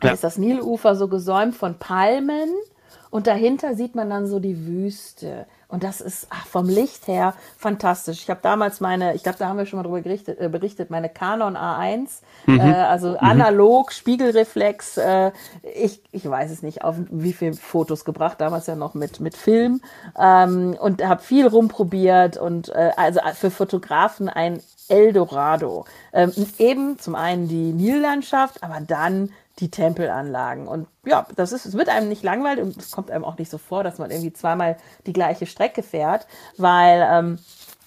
da 0.00 0.08
Ja. 0.08 0.14
ist 0.14 0.24
das 0.24 0.38
Nilufer 0.38 0.96
so 0.96 1.08
gesäumt 1.08 1.54
von 1.56 1.78
Palmen 1.78 2.50
und 3.10 3.26
dahinter 3.26 3.74
sieht 3.74 3.94
man 3.94 4.08
dann 4.10 4.26
so 4.26 4.38
die 4.38 4.66
Wüste. 4.66 5.46
Und 5.66 5.84
das 5.84 6.00
ist 6.00 6.26
ach, 6.30 6.46
vom 6.46 6.68
Licht 6.68 7.06
her 7.06 7.32
fantastisch. 7.56 8.22
Ich 8.22 8.30
habe 8.30 8.40
damals 8.42 8.80
meine, 8.80 9.14
ich 9.14 9.22
glaube, 9.22 9.38
da 9.38 9.46
haben 9.48 9.56
wir 9.56 9.66
schon 9.66 9.76
mal 9.76 9.84
drüber 9.84 10.00
gerichtet, 10.00 10.40
äh, 10.40 10.48
berichtet, 10.48 10.90
meine 10.90 11.08
Canon 11.08 11.56
A1, 11.56 12.22
äh, 12.48 12.60
also 12.60 13.16
analog, 13.18 13.92
Spiegelreflex. 13.92 14.96
Äh, 14.96 15.30
ich, 15.62 16.02
ich 16.10 16.28
weiß 16.28 16.50
es 16.50 16.62
nicht, 16.62 16.82
auf 16.82 16.96
wie 17.10 17.32
viele 17.32 17.52
Fotos 17.54 18.04
gebracht, 18.04 18.40
damals 18.40 18.66
ja 18.66 18.74
noch 18.74 18.94
mit, 18.94 19.20
mit 19.20 19.36
Film. 19.36 19.80
Ähm, 20.18 20.76
und 20.80 21.04
habe 21.04 21.22
viel 21.22 21.46
rumprobiert 21.46 22.36
und 22.36 22.68
äh, 22.70 22.90
also 22.96 23.20
für 23.34 23.52
Fotografen 23.52 24.28
ein 24.28 24.60
Eldorado. 24.88 25.84
Ähm, 26.12 26.32
eben 26.58 26.98
zum 26.98 27.14
einen 27.14 27.46
die 27.46 27.72
Nillandschaft, 27.72 28.62
aber 28.64 28.80
dann 28.80 29.30
die 29.60 29.70
Tempelanlagen. 29.70 30.66
Und 30.66 30.86
ja, 31.04 31.26
das 31.36 31.52
ist, 31.52 31.66
es 31.66 31.74
wird 31.74 31.88
einem 31.88 32.08
nicht 32.08 32.22
langweilig 32.22 32.64
und 32.64 32.76
es 32.76 32.90
kommt 32.90 33.10
einem 33.10 33.24
auch 33.24 33.38
nicht 33.38 33.50
so 33.50 33.58
vor, 33.58 33.84
dass 33.84 33.98
man 33.98 34.10
irgendwie 34.10 34.32
zweimal 34.32 34.76
die 35.06 35.12
gleiche 35.12 35.46
Strecke 35.46 35.82
fährt, 35.82 36.26
weil 36.56 37.06
ähm, 37.10 37.38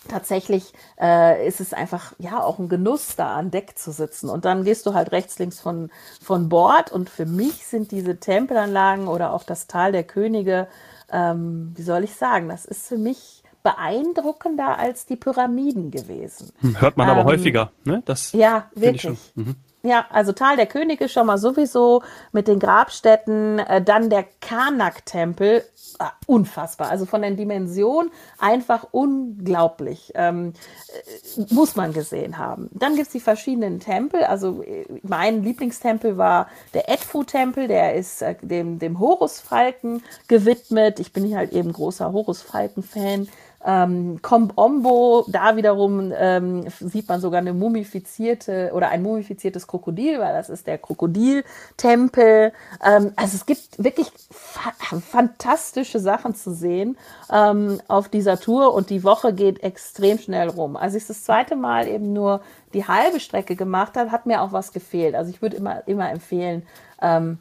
tatsächlich 0.08 0.74
äh, 1.00 1.48
ist 1.48 1.60
es 1.60 1.74
einfach 1.74 2.14
ja 2.20 2.42
auch 2.42 2.60
ein 2.60 2.70
Genuss, 2.70 3.16
da 3.16 3.36
an 3.36 3.52
Deck 3.52 3.78
zu 3.78 3.92
sitzen. 3.92 4.30
Und 4.30 4.46
dann 4.46 4.64
gehst 4.64 4.86
du 4.86 4.94
halt 4.94 5.12
rechts, 5.12 5.40
links 5.40 5.60
von, 5.60 5.90
von 6.22 6.50
Bord. 6.50 6.92
Und 6.92 7.10
für 7.10 7.26
mich 7.26 7.66
sind 7.66 7.92
diese 7.92 8.18
Tempelanlagen 8.20 9.08
oder 9.08 9.34
auch 9.34 9.44
das 9.44 9.68
Tal 9.68 9.92
der 9.92 10.04
Könige, 10.04 10.68
ähm, 11.12 11.74
wie 11.76 11.84
soll 11.84 12.04
ich 12.04 12.16
sagen, 12.16 12.50
das 12.50 12.66
ist 12.66 12.88
für 12.88 12.98
mich 12.98 13.44
beeindruckender 13.64 14.78
als 14.78 15.06
die 15.06 15.16
Pyramiden 15.16 15.90
gewesen. 15.90 16.52
Hm, 16.60 16.82
Hört 16.82 16.98
man 16.98 17.10
aber 17.10 17.22
Ähm, 17.22 17.28
häufiger, 17.28 17.72
ne? 17.86 18.02
Das 18.06 18.34
Ja, 18.34 18.70
wirklich. 18.76 19.02
schon. 19.36 19.56
Ja, 19.86 20.06
also 20.12 20.32
Tal 20.32 20.56
der 20.56 20.66
Könige 20.66 21.10
schon 21.10 21.28
mal 21.28 21.38
sowieso 21.38 22.04
mit 22.32 22.48
den 22.48 22.58
Grabstätten, 22.58 23.60
äh, 23.60 23.82
dann 23.82 24.10
der 24.10 24.24
Karnak-Tempel, 24.40 25.62
ah, 26.00 26.14
unfassbar. 26.26 26.90
Also 26.90 27.06
von 27.06 27.22
den 27.22 27.36
Dimensionen 27.36 28.10
einfach 28.40 28.88
unglaublich. 28.92 30.14
Ähm, 30.16 30.54
äh, 30.88 31.54
muss 31.54 31.76
man 31.76 31.92
gesehen 31.92 32.38
haben. 32.38 32.70
Dann 32.72 32.96
gibt's 32.96 33.12
die 33.12 33.20
verschiedenen 33.20 33.82
Tempel. 33.82 34.24
Also 34.24 34.64
äh, 34.64 34.86
mein 35.02 35.44
Lieblingstempel 35.44 36.18
war 36.18 36.48
der 36.74 36.88
Edfu-Tempel, 36.90 37.68
der 37.68 37.96
ist 37.96 38.22
äh, 38.22 38.36
dem, 38.42 38.80
dem 38.80 39.00
Horusfalken 39.00 40.02
gewidmet. 40.30 41.02
Ich 41.02 41.12
bin 41.12 41.36
halt 41.36 41.52
eben 41.52 41.74
großer 41.74 42.14
Horusfalken-Fan. 42.14 43.28
Ähm, 43.66 44.22
Combombo, 44.22 45.26
da 45.30 45.56
wiederum 45.56 46.12
ähm, 46.16 46.66
sieht 46.80 47.08
man 47.08 47.22
sogar 47.22 47.40
eine 47.40 47.54
mumifizierte 47.54 48.72
oder 48.74 48.90
ein 48.90 49.02
mumifiziertes 49.02 49.68
Krokodil, 49.68 50.20
weil 50.20 50.34
das 50.34 50.50
ist 50.50 50.68
der 50.68 50.78
Krokodiltempel. 50.78 52.52
Ähm, 52.84 53.14
also 53.16 53.36
es 53.36 53.46
gibt 53.46 53.82
wirklich 53.84 54.12
fa 54.30 54.74
fantastische 55.00 56.00
Sachen 56.00 56.36
zu 56.36 56.54
sehen 56.54 56.98
ähm, 57.32 57.80
auf 57.88 58.10
dieser 58.10 58.40
Tour 58.40 58.74
und 58.74 58.90
die 58.90 59.04
Woche 59.04 59.34
geht 59.34 59.64
extrem 59.64 60.18
schnell 60.18 60.50
rum. 60.50 60.76
Als 60.76 60.96
ich 60.96 61.08
das 61.08 61.24
zweite 61.24 61.56
Mal 61.56 61.88
eben 61.88 62.12
nur 62.12 62.42
die 62.74 62.86
halbe 62.86 63.20
Strecke 63.20 63.56
gemacht 63.56 63.96
habe, 63.96 64.12
hat 64.12 64.26
mir 64.26 64.42
auch 64.42 64.52
was 64.52 64.74
gefehlt. 64.74 65.16
Also 65.16 65.30
ich 65.30 65.42
würde 65.42 65.56
immer, 65.56 65.88
immer 65.88 66.10
empfehlen, 66.10 66.64
ähm, 67.02 67.40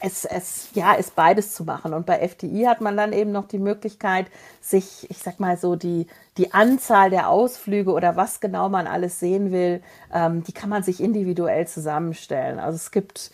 es, 0.00 0.24
es 0.24 0.70
ja, 0.74 0.94
ist 0.94 1.14
beides 1.14 1.54
zu 1.54 1.64
machen. 1.64 1.94
Und 1.94 2.06
bei 2.06 2.18
FDI 2.18 2.64
hat 2.64 2.80
man 2.80 2.96
dann 2.96 3.12
eben 3.12 3.32
noch 3.32 3.46
die 3.46 3.58
Möglichkeit, 3.58 4.26
sich, 4.60 5.08
ich 5.10 5.18
sag 5.18 5.40
mal 5.40 5.56
so, 5.56 5.76
die, 5.76 6.06
die 6.38 6.52
Anzahl 6.52 7.10
der 7.10 7.28
Ausflüge 7.28 7.92
oder 7.92 8.16
was 8.16 8.40
genau 8.40 8.68
man 8.68 8.86
alles 8.86 9.20
sehen 9.20 9.52
will, 9.52 9.82
ähm, 10.12 10.42
die 10.42 10.52
kann 10.52 10.70
man 10.70 10.82
sich 10.82 11.00
individuell 11.00 11.68
zusammenstellen. 11.68 12.58
Also 12.58 12.76
es 12.76 12.90
gibt 12.90 13.30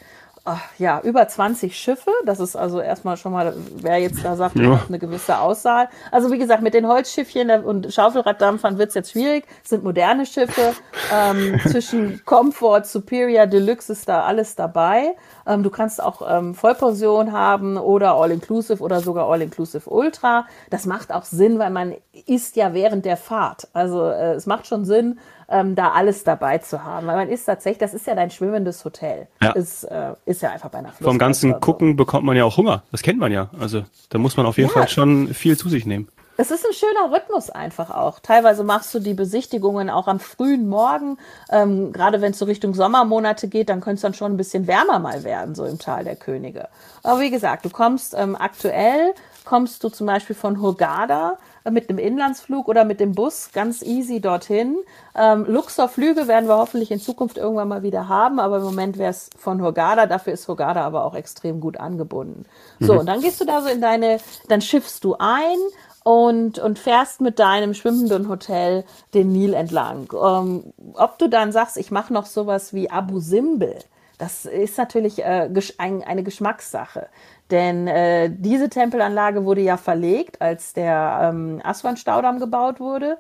ach, 0.46 0.62
ja, 0.78 1.00
über 1.00 1.26
20 1.26 1.76
Schiffe. 1.76 2.10
Das 2.24 2.40
ist 2.40 2.56
also 2.56 2.80
erstmal 2.80 3.16
schon 3.16 3.32
mal, 3.32 3.54
wer 3.76 3.98
jetzt 3.98 4.24
da 4.24 4.36
sagt, 4.36 4.56
ja. 4.56 4.80
eine 4.88 4.98
gewisse 4.98 5.38
Auswahl. 5.38 5.88
Also 6.10 6.30
wie 6.30 6.38
gesagt, 6.38 6.62
mit 6.62 6.72
den 6.72 6.86
Holzschiffchen 6.86 7.50
und 7.64 7.92
Schaufelraddampfern 7.92 8.78
wird's 8.78 8.94
jetzt 8.94 9.12
schwierig. 9.12 9.44
Es 9.62 9.70
sind 9.70 9.84
moderne 9.84 10.24
Schiffe. 10.24 10.74
Ähm, 11.12 11.60
zwischen 11.66 12.22
Comfort, 12.24 12.84
Superior, 12.84 13.46
Deluxe 13.46 13.92
ist 13.92 14.08
da 14.08 14.22
alles 14.22 14.54
dabei. 14.54 15.16
Ähm, 15.46 15.62
du 15.62 15.70
kannst 15.70 16.02
auch 16.02 16.22
ähm, 16.28 16.54
Vollpension 16.54 17.32
haben 17.32 17.76
oder 17.76 18.14
All-Inclusive 18.14 18.82
oder 18.82 19.00
sogar 19.00 19.28
All-Inclusive 19.28 19.90
Ultra. 19.90 20.46
Das 20.70 20.86
macht 20.86 21.12
auch 21.12 21.24
Sinn, 21.24 21.58
weil 21.58 21.70
man 21.70 21.94
isst 22.26 22.56
ja 22.56 22.72
während 22.72 23.04
der 23.04 23.16
Fahrt. 23.16 23.68
Also 23.72 24.08
äh, 24.08 24.34
es 24.34 24.46
macht 24.46 24.66
schon 24.66 24.84
Sinn, 24.84 25.18
ähm, 25.48 25.74
da 25.74 25.92
alles 25.92 26.24
dabei 26.24 26.58
zu 26.58 26.84
haben. 26.84 27.06
Weil 27.06 27.16
man 27.16 27.28
ist 27.28 27.44
tatsächlich, 27.44 27.78
das 27.78 27.94
ist 27.94 28.06
ja 28.06 28.14
dein 28.14 28.30
schwimmendes 28.30 28.84
Hotel. 28.84 29.28
Ja. 29.42 29.52
Ist, 29.52 29.84
äh, 29.84 30.14
ist 30.24 30.42
ja 30.42 30.50
einfach 30.50 30.70
bei 30.70 30.78
einer 30.78 30.92
Fluss 30.92 31.06
Vom 31.06 31.18
ganzen 31.18 31.52
so. 31.52 31.58
Gucken 31.60 31.96
bekommt 31.96 32.24
man 32.24 32.36
ja 32.36 32.44
auch 32.44 32.56
Hunger. 32.56 32.82
Das 32.90 33.02
kennt 33.02 33.18
man 33.18 33.32
ja. 33.32 33.50
Also 33.60 33.84
da 34.10 34.18
muss 34.18 34.36
man 34.36 34.46
auf 34.46 34.58
jeden 34.58 34.70
ja. 34.70 34.74
Fall 34.74 34.88
schon 34.88 35.34
viel 35.34 35.56
zu 35.56 35.68
sich 35.68 35.86
nehmen. 35.86 36.08
Es 36.38 36.50
ist 36.50 36.66
ein 36.66 36.74
schöner 36.74 37.16
Rhythmus 37.16 37.48
einfach 37.48 37.90
auch. 37.90 38.20
Teilweise 38.20 38.62
machst 38.62 38.94
du 38.94 38.98
die 38.98 39.14
Besichtigungen 39.14 39.88
auch 39.88 40.06
am 40.06 40.20
frühen 40.20 40.68
Morgen. 40.68 41.16
Ähm, 41.50 41.92
gerade 41.92 42.20
wenn 42.20 42.32
es 42.32 42.38
so 42.38 42.44
Richtung 42.44 42.74
Sommermonate 42.74 43.48
geht, 43.48 43.70
dann 43.70 43.80
könnte 43.80 43.96
es 43.96 44.02
dann 44.02 44.12
schon 44.12 44.32
ein 44.32 44.36
bisschen 44.36 44.66
wärmer 44.66 44.98
mal 44.98 45.24
werden, 45.24 45.54
so 45.54 45.64
im 45.64 45.78
Tal 45.78 46.04
der 46.04 46.16
Könige. 46.16 46.68
Aber 47.02 47.20
wie 47.20 47.30
gesagt, 47.30 47.64
du 47.64 47.70
kommst 47.70 48.14
ähm, 48.14 48.36
aktuell, 48.36 49.14
kommst 49.46 49.82
du 49.82 49.88
zum 49.88 50.06
Beispiel 50.06 50.36
von 50.36 50.60
Hurghada 50.60 51.38
mit 51.70 51.88
einem 51.88 51.98
Inlandsflug 51.98 52.68
oder 52.68 52.84
mit 52.84 53.00
dem 53.00 53.12
Bus 53.12 53.50
ganz 53.52 53.82
easy 53.82 54.20
dorthin. 54.20 54.76
Ähm, 55.14 55.44
Luxor-Flüge 55.46 56.28
werden 56.28 56.48
wir 56.48 56.58
hoffentlich 56.58 56.90
in 56.90 57.00
Zukunft 57.00 57.38
irgendwann 57.38 57.68
mal 57.68 57.82
wieder 57.82 58.08
haben, 58.08 58.38
aber 58.40 58.58
im 58.58 58.64
Moment 58.64 58.98
wäre 58.98 59.10
es 59.10 59.30
von 59.38 59.62
Hurghada, 59.62 60.06
dafür 60.06 60.32
ist 60.32 60.48
Hurghada 60.48 60.82
aber 60.82 61.04
auch 61.04 61.14
extrem 61.14 61.60
gut 61.60 61.78
angebunden. 61.78 62.44
So, 62.80 62.94
mhm. 62.94 62.98
und 63.00 63.06
dann 63.06 63.20
gehst 63.20 63.40
du 63.40 63.44
da 63.44 63.60
so 63.62 63.68
in 63.68 63.80
deine, 63.80 64.18
dann 64.48 64.60
schiffst 64.60 65.04
du 65.04 65.16
ein 65.18 65.58
und, 66.06 66.60
und 66.60 66.78
fährst 66.78 67.20
mit 67.20 67.40
deinem 67.40 67.74
schwimmenden 67.74 68.28
Hotel 68.28 68.84
den 69.12 69.32
Nil 69.32 69.54
entlang. 69.54 70.08
Ähm, 70.12 70.72
ob 70.94 71.18
du 71.18 71.28
dann 71.28 71.50
sagst, 71.50 71.76
ich 71.76 71.90
mache 71.90 72.12
noch 72.12 72.26
sowas 72.26 72.72
wie 72.72 72.90
Abu 72.90 73.18
Simbel, 73.18 73.76
das 74.18 74.44
ist 74.46 74.78
natürlich 74.78 75.22
äh, 75.22 75.48
ein, 75.78 76.02
eine 76.02 76.22
Geschmackssache. 76.22 77.08
Denn 77.50 77.86
äh, 77.86 78.30
diese 78.30 78.68
Tempelanlage 78.68 79.44
wurde 79.44 79.60
ja 79.60 79.76
verlegt, 79.76 80.40
als 80.40 80.72
der 80.72 81.20
ähm, 81.22 81.60
Aswan-Staudamm 81.62 82.40
gebaut 82.40 82.80
wurde 82.80 83.18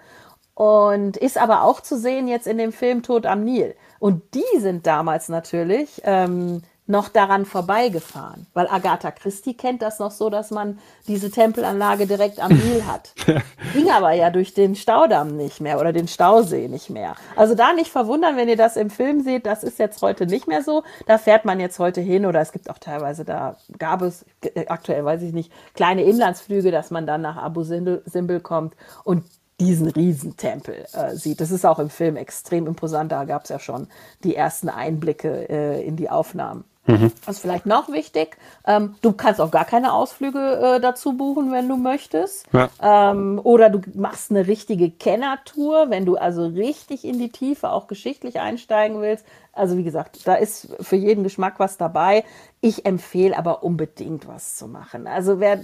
und 0.54 1.16
ist 1.16 1.38
aber 1.38 1.62
auch 1.62 1.80
zu 1.80 1.98
sehen 1.98 2.28
jetzt 2.28 2.46
in 2.46 2.58
dem 2.58 2.72
Film 2.72 3.02
Tod 3.02 3.26
am 3.26 3.44
Nil. 3.44 3.74
Und 3.98 4.22
die 4.34 4.58
sind 4.58 4.86
damals 4.86 5.28
natürlich 5.28 6.00
ähm, 6.04 6.62
noch 6.86 7.08
daran 7.08 7.46
vorbeigefahren, 7.46 8.46
weil 8.54 8.68
Agatha 8.68 9.10
Christie 9.10 9.56
kennt 9.56 9.82
das 9.82 9.98
noch 9.98 10.12
so, 10.12 10.30
dass 10.30 10.50
man 10.50 10.78
diese 11.08 11.30
Tempelanlage 11.30 12.06
direkt 12.06 12.38
am 12.38 12.52
Nil 12.52 12.86
hat. 12.86 13.12
Ging 13.72 13.90
aber 13.90 14.12
ja 14.12 14.30
durch 14.30 14.54
den 14.54 14.76
Staudamm 14.76 15.36
nicht 15.36 15.60
mehr 15.60 15.80
oder 15.80 15.92
den 15.92 16.06
Stausee 16.06 16.68
nicht 16.68 16.90
mehr. 16.90 17.16
Also 17.34 17.54
da 17.54 17.72
nicht 17.72 17.90
verwundern, 17.90 18.36
wenn 18.36 18.48
ihr 18.48 18.56
das 18.56 18.76
im 18.76 18.90
Film 18.90 19.22
seht, 19.22 19.46
das 19.46 19.64
ist 19.64 19.78
jetzt 19.78 20.00
heute 20.02 20.26
nicht 20.26 20.46
mehr 20.46 20.62
so. 20.62 20.84
Da 21.06 21.18
fährt 21.18 21.44
man 21.44 21.58
jetzt 21.58 21.78
heute 21.78 22.00
hin 22.00 22.24
oder 22.24 22.40
es 22.40 22.52
gibt 22.52 22.70
auch 22.70 22.78
teilweise, 22.78 23.24
da 23.24 23.56
gab 23.78 24.02
es, 24.02 24.24
aktuell 24.68 25.04
weiß 25.04 25.22
ich 25.22 25.32
nicht, 25.32 25.52
kleine 25.74 26.04
Inlandsflüge, 26.04 26.70
dass 26.70 26.90
man 26.90 27.06
dann 27.06 27.20
nach 27.20 27.36
Abu 27.36 27.64
Simbel 27.64 28.40
kommt 28.40 28.74
und 29.02 29.24
diesen 29.58 29.88
Riesentempel 29.88 30.86
äh, 30.92 31.14
sieht. 31.14 31.40
Das 31.40 31.50
ist 31.50 31.64
auch 31.64 31.78
im 31.78 31.88
Film 31.88 32.16
extrem 32.16 32.66
imposant. 32.66 33.10
Da 33.10 33.24
gab 33.24 33.44
es 33.44 33.48
ja 33.48 33.58
schon 33.58 33.88
die 34.22 34.36
ersten 34.36 34.68
Einblicke 34.68 35.48
äh, 35.48 35.86
in 35.86 35.96
die 35.96 36.10
Aufnahmen. 36.10 36.64
Mhm. 36.86 37.12
Was 37.24 37.40
vielleicht 37.40 37.66
noch 37.66 37.90
wichtig, 37.90 38.36
ähm, 38.66 38.94
du 39.02 39.12
kannst 39.12 39.40
auch 39.40 39.50
gar 39.50 39.64
keine 39.64 39.92
Ausflüge 39.92 40.76
äh, 40.76 40.80
dazu 40.80 41.14
buchen, 41.14 41.50
wenn 41.52 41.68
du 41.68 41.76
möchtest. 41.76 42.46
Ja. 42.52 42.68
Ähm, 42.80 43.40
oder 43.42 43.70
du 43.70 43.80
machst 43.94 44.30
eine 44.30 44.46
richtige 44.46 44.90
Kennertour, 44.90 45.90
wenn 45.90 46.06
du 46.06 46.16
also 46.16 46.46
richtig 46.46 47.04
in 47.04 47.18
die 47.18 47.30
Tiefe 47.30 47.70
auch 47.70 47.88
geschichtlich 47.88 48.38
einsteigen 48.40 49.00
willst. 49.00 49.26
Also 49.52 49.78
wie 49.78 49.84
gesagt, 49.84 50.26
da 50.26 50.34
ist 50.34 50.68
für 50.80 50.96
jeden 50.96 51.24
Geschmack 51.24 51.54
was 51.58 51.78
dabei. 51.78 52.24
Ich 52.60 52.84
empfehle 52.84 53.36
aber 53.36 53.62
unbedingt 53.62 54.28
was 54.28 54.56
zu 54.56 54.68
machen. 54.68 55.06
Also 55.06 55.40
wer, 55.40 55.60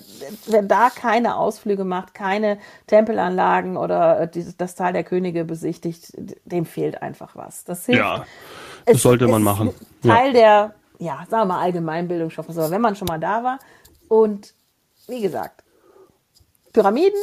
wer 0.47 0.63
da 0.63 0.89
keine 0.89 1.37
Ausflüge 1.37 1.85
macht, 1.85 2.15
keine 2.15 2.59
Tempelanlagen 2.87 3.77
oder 3.77 4.27
die, 4.27 4.47
das 4.57 4.75
Tal 4.75 4.95
der 4.95 5.05
Könige 5.05 5.45
besichtigt, 5.45 6.13
dem 6.45 6.65
fehlt 6.65 7.03
einfach 7.03 7.37
was. 7.37 7.65
Das 7.65 7.85
hilft. 7.85 8.01
Ja, 8.01 8.25
das 8.87 8.97
es, 8.97 9.03
sollte 9.03 9.29
man 9.29 9.43
machen. 9.43 9.75
Teil 10.03 10.29
ja. 10.29 10.33
der 10.33 10.75
ja, 11.03 11.27
sagen 11.29 11.43
wir 11.43 11.55
mal 11.55 11.61
Allgemeinbildung 11.61 12.31
schaffen. 12.31 12.57
Aber 12.57 12.71
wenn 12.71 12.81
man 12.81 12.97
schon 12.97 13.07
mal 13.07 13.19
da 13.19 13.43
war 13.43 13.59
und 14.09 14.55
wie 15.09 15.21
gesagt, 15.21 15.65
Pyramiden 16.73 17.19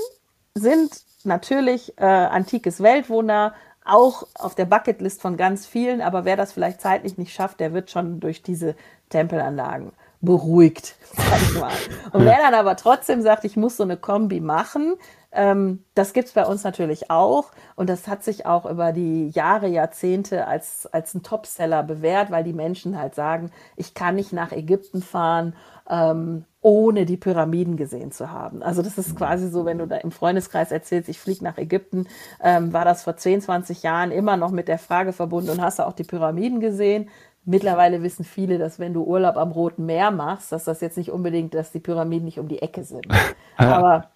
sind 0.53 0.91
natürlich 1.23 1.97
äh, 1.97 2.05
antikes 2.05 2.83
Weltwunder, 2.83 3.53
auch 3.85 4.27
auf 4.35 4.53
der 4.53 4.65
Bucketlist 4.65 5.21
von 5.21 5.37
ganz 5.37 5.65
vielen, 5.65 6.01
aber 6.01 6.25
wer 6.25 6.35
das 6.35 6.51
vielleicht 6.51 6.81
zeitlich 6.81 7.17
nicht 7.17 7.33
schafft, 7.33 7.59
der 7.59 7.73
wird 7.73 7.89
schon 7.89 8.19
durch 8.19 8.43
diese 8.43 8.75
Tempelanlagen 9.09 9.93
beruhigt, 10.21 10.95
sag 11.15 11.41
ich 11.41 11.59
mal. 11.59 11.71
Und 12.11 12.25
wer 12.25 12.37
dann 12.37 12.53
aber 12.53 12.75
trotzdem 12.75 13.21
sagt, 13.21 13.45
ich 13.45 13.55
muss 13.55 13.77
so 13.77 13.83
eine 13.83 13.97
Kombi 13.97 14.41
machen, 14.41 14.95
ähm, 15.31 15.83
das 15.93 16.13
gibt's 16.13 16.33
bei 16.33 16.45
uns 16.45 16.63
natürlich 16.63 17.11
auch 17.11 17.51
und 17.75 17.89
das 17.89 18.07
hat 18.07 18.23
sich 18.23 18.45
auch 18.45 18.65
über 18.65 18.91
die 18.91 19.29
Jahre, 19.29 19.67
Jahrzehnte 19.67 20.47
als, 20.47 20.87
als 20.87 21.13
ein 21.13 21.23
Topseller 21.23 21.83
bewährt, 21.83 22.31
weil 22.31 22.43
die 22.43 22.53
Menschen 22.53 22.97
halt 22.97 23.13
sagen, 23.13 23.51
ich 23.75 23.93
kann 23.93 24.15
nicht 24.15 24.33
nach 24.33 24.51
Ägypten 24.51 25.01
fahren, 25.01 25.53
ähm, 25.89 26.45
ohne 26.61 27.05
die 27.05 27.17
Pyramiden 27.17 27.77
gesehen 27.77 28.11
zu 28.11 28.31
haben. 28.31 28.61
Also 28.63 28.81
das 28.81 28.97
ist 28.97 29.15
quasi 29.15 29.49
so, 29.49 29.65
wenn 29.65 29.77
du 29.77 29.87
da 29.87 29.97
im 29.97 30.11
Freundeskreis 30.11 30.71
erzählst, 30.71 31.09
ich 31.09 31.19
fliege 31.19 31.43
nach 31.43 31.57
Ägypten, 31.57 32.07
ähm, 32.43 32.73
war 32.73 32.83
das 32.83 33.03
vor 33.03 33.15
10, 33.15 33.41
20 33.41 33.83
Jahren 33.83 34.11
immer 34.11 34.35
noch 34.35 34.51
mit 34.51 34.67
der 34.67 34.79
Frage 34.79 35.13
verbunden 35.13 35.51
und 35.51 35.61
hast 35.61 35.79
du 35.79 35.87
auch 35.87 35.93
die 35.93 36.03
Pyramiden 36.03 36.59
gesehen? 36.59 37.09
Mittlerweile 37.45 38.03
wissen 38.03 38.25
viele, 38.25 38.57
dass 38.57 38.79
wenn 38.79 38.93
du 38.93 39.03
Urlaub 39.03 39.37
am 39.37 39.51
Roten 39.51 39.85
Meer 39.85 40.11
machst, 40.11 40.51
dass 40.51 40.65
das 40.65 40.81
jetzt 40.81 40.97
nicht 40.97 41.11
unbedingt, 41.11 41.53
dass 41.53 41.71
die 41.71 41.79
Pyramiden 41.79 42.25
nicht 42.25 42.39
um 42.39 42.47
die 42.47 42.61
Ecke 42.61 42.83
sind. 42.83 43.07
Aber 43.57 44.09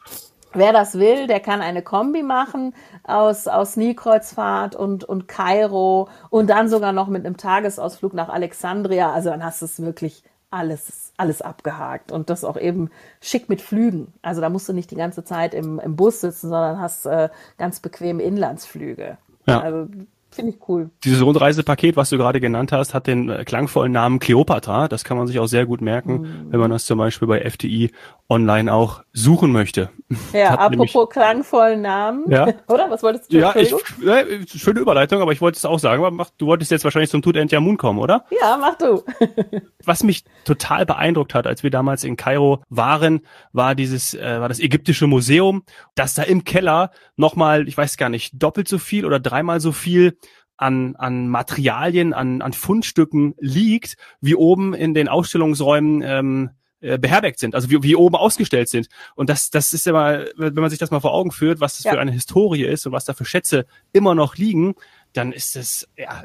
Wer 0.55 0.73
das 0.73 0.95
will, 0.95 1.27
der 1.27 1.39
kann 1.39 1.61
eine 1.61 1.81
Kombi 1.81 2.23
machen 2.23 2.73
aus, 3.03 3.47
aus 3.47 3.75
Nilkreuzfahrt 3.75 4.75
und, 4.75 5.03
und 5.03 5.27
Kairo 5.27 6.09
und 6.29 6.49
dann 6.49 6.69
sogar 6.69 6.93
noch 6.93 7.07
mit 7.07 7.25
einem 7.25 7.37
Tagesausflug 7.37 8.13
nach 8.13 8.29
Alexandria. 8.29 9.11
Also 9.11 9.29
dann 9.29 9.43
hast 9.43 9.61
du 9.61 9.65
es 9.65 9.81
wirklich 9.81 10.23
alles, 10.51 11.13
alles 11.17 11.41
abgehakt 11.41 12.11
und 12.11 12.29
das 12.29 12.43
auch 12.43 12.57
eben 12.57 12.91
schick 13.21 13.49
mit 13.49 13.61
Flügen. 13.61 14.13
Also 14.21 14.39
da 14.39 14.49
musst 14.49 14.69
du 14.69 14.73
nicht 14.73 14.91
die 14.91 14.95
ganze 14.95 15.23
Zeit 15.23 15.53
im, 15.53 15.79
im 15.79 15.95
Bus 15.95 16.21
sitzen, 16.21 16.49
sondern 16.49 16.79
hast 16.79 17.05
äh, 17.05 17.29
ganz 17.57 17.79
bequeme 17.79 18.21
Inlandsflüge. 18.21 19.17
Ja. 19.47 19.61
Also 19.61 19.87
Finde 20.33 20.51
ich 20.51 20.67
cool. 20.67 20.89
Dieses 21.03 21.21
Rundreisepaket, 21.23 21.95
was 21.95 22.09
du 22.09 22.17
gerade 22.17 22.39
genannt 22.39 22.71
hast, 22.71 22.93
hat 22.93 23.07
den 23.07 23.29
äh, 23.29 23.43
klangvollen 23.45 23.91
Namen 23.91 24.19
Cleopatra. 24.19 24.87
Das 24.87 25.03
kann 25.03 25.17
man 25.17 25.27
sich 25.27 25.39
auch 25.39 25.47
sehr 25.47 25.65
gut 25.65 25.81
merken, 25.81 26.21
Mhm. 26.21 26.51
wenn 26.51 26.59
man 26.59 26.71
das 26.71 26.85
zum 26.85 26.97
Beispiel 26.97 27.27
bei 27.27 27.41
FTI 27.49 27.91
online 28.29 28.73
auch 28.73 29.03
suchen 29.13 29.51
möchte. 29.51 29.89
Ja, 30.33 30.55
apropos 30.55 31.09
klangvollen 31.09 31.81
Namen. 31.81 32.29
Ja. 32.31 32.45
Oder? 32.67 32.89
Was 32.89 33.03
wolltest 33.03 33.31
du? 33.31 33.37
Ja, 33.37 33.55
ich, 33.55 33.71
äh, 34.05 34.45
schöne 34.47 34.79
Überleitung, 34.79 35.21
aber 35.21 35.31
ich 35.31 35.41
wollte 35.41 35.57
es 35.57 35.65
auch 35.65 35.79
sagen. 35.79 36.03
Aber 36.03 36.11
mach, 36.11 36.29
du 36.37 36.47
wolltest 36.47 36.71
jetzt 36.71 36.83
wahrscheinlich 36.83 37.09
zum 37.11 37.21
Tutanchamun 37.21 37.77
kommen, 37.77 37.99
oder? 37.99 38.25
Ja, 38.41 38.57
mach 38.59 38.77
du. 38.77 39.03
Was 39.85 40.03
mich 40.03 40.23
total 40.45 40.85
beeindruckt 40.85 41.33
hat, 41.33 41.45
als 41.47 41.63
wir 41.63 41.69
damals 41.69 42.03
in 42.03 42.15
Kairo 42.17 42.63
waren, 42.69 43.21
war 43.51 43.75
dieses, 43.75 44.13
äh, 44.13 44.39
war 44.39 44.49
das 44.49 44.59
ägyptische 44.59 45.07
Museum, 45.07 45.63
dass 45.95 46.15
da 46.15 46.23
im 46.23 46.43
Keller 46.43 46.91
nochmal, 47.17 47.67
ich 47.67 47.77
weiß 47.77 47.97
gar 47.97 48.09
nicht, 48.09 48.31
doppelt 48.41 48.67
so 48.67 48.77
viel 48.77 49.05
oder 49.05 49.19
dreimal 49.19 49.59
so 49.59 49.71
viel 49.71 50.17
an, 50.57 50.95
an 50.95 51.27
Materialien, 51.27 52.13
an, 52.13 52.41
an 52.41 52.53
Fundstücken 52.53 53.35
liegt, 53.39 53.97
wie 54.21 54.35
oben 54.35 54.73
in 54.73 54.93
den 54.93 55.07
Ausstellungsräumen 55.07 56.01
ähm, 56.03 56.49
äh, 56.83 56.97
beherbergt 56.97 57.39
sind, 57.39 57.55
also 57.55 57.69
wie, 57.69 57.81
wie 57.81 57.95
oben 57.95 58.15
ausgestellt 58.15 58.69
sind. 58.69 58.87
Und 59.15 59.29
das, 59.29 59.49
das 59.49 59.73
ist 59.73 59.87
immer, 59.87 60.25
wenn 60.35 60.53
man 60.53 60.69
sich 60.69 60.79
das 60.79 60.91
mal 60.91 60.99
vor 60.99 61.13
Augen 61.13 61.31
führt, 61.31 61.59
was 61.59 61.77
das 61.77 61.85
Ja. 61.85 61.93
für 61.93 61.99
eine 61.99 62.11
Historie 62.11 62.65
ist 62.65 62.85
und 62.85 62.91
was 62.91 63.05
da 63.05 63.13
für 63.13 63.25
Schätze 63.25 63.65
immer 63.93 64.15
noch 64.15 64.35
liegen, 64.35 64.75
dann 65.13 65.31
ist 65.31 65.55
es 65.55 65.87
ja, 65.97 66.23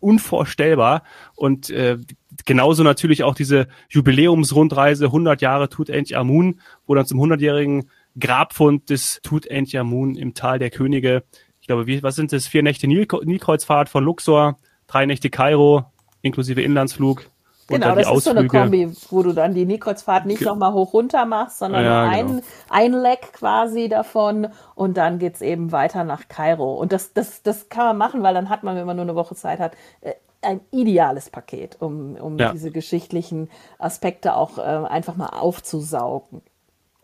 unvorstellbar. 0.00 1.02
Und 1.34 1.70
äh, 1.70 1.98
genauso 2.44 2.82
natürlich 2.82 3.24
auch 3.24 3.34
diese 3.34 3.68
Jubiläumsrundreise 3.88 5.06
100 5.06 5.42
Jahre 5.42 5.68
Tutanchamun, 5.68 6.60
wo 6.86 6.94
dann 6.94 7.06
zum 7.06 7.20
100-jährigen 7.20 7.90
Grabfund 8.18 8.90
des 8.90 9.20
Tutanchamun 9.22 10.16
im 10.16 10.34
Tal 10.34 10.58
der 10.58 10.70
Könige, 10.70 11.24
glaube, 11.68 11.86
wie, 11.86 12.02
was 12.02 12.16
sind 12.16 12.32
das? 12.32 12.46
Vier 12.48 12.62
Nächte 12.64 12.88
Nil 12.88 13.06
Nilkreuzfahrt 13.22 13.88
von 13.88 14.02
Luxor, 14.04 14.56
drei 14.88 15.06
Nächte 15.06 15.30
Kairo, 15.30 15.84
inklusive 16.22 16.60
Inlandsflug. 16.62 17.30
Und 17.70 17.82
Genau, 17.82 17.88
dann 17.88 17.98
die 17.98 18.04
das 18.04 18.16
ist 18.16 18.24
so 18.24 18.30
eine 18.30 18.40
Ausflüge. 18.40 18.58
Kombi, 18.62 18.92
wo 19.10 19.22
du 19.22 19.32
dann 19.34 19.54
die 19.54 19.66
Nikreuzfahrt 19.66 20.24
nicht 20.24 20.40
nochmal 20.40 20.72
hoch 20.72 20.94
runter 20.94 21.26
machst, 21.26 21.58
sondern 21.58 21.84
Ja, 21.84 22.06
nur 22.06 22.10
genau. 22.16 22.38
ein, 22.38 22.42
ein 22.70 22.92
Leck 22.94 23.34
quasi 23.34 23.88
davon 23.90 24.48
und 24.74 24.96
dann 24.96 25.18
geht's 25.18 25.42
eben 25.42 25.70
weiter 25.70 26.02
nach 26.02 26.28
Kairo. 26.28 26.74
Und 26.74 26.92
das, 26.92 27.12
das, 27.12 27.42
das 27.42 27.68
kann 27.68 27.84
man 27.84 27.98
machen, 27.98 28.22
weil 28.22 28.32
dann 28.32 28.48
hat 28.48 28.62
man, 28.64 28.74
wenn 28.76 28.86
man 28.86 28.96
nur 28.96 29.04
eine 29.04 29.14
Woche 29.14 29.34
Zeit 29.34 29.60
hat, 29.60 29.74
äh, 30.00 30.14
ein 30.40 30.60
ideales 30.70 31.28
Paket, 31.30 31.76
um, 31.80 32.14
um 32.16 32.38
Ja. 32.38 32.52
diese 32.52 32.70
geschichtlichen 32.70 33.50
Aspekte 33.78 34.34
auch 34.34 34.56
äh, 34.56 34.62
einfach 34.62 35.16
mal 35.16 35.28
aufzusaugen. 35.28 36.40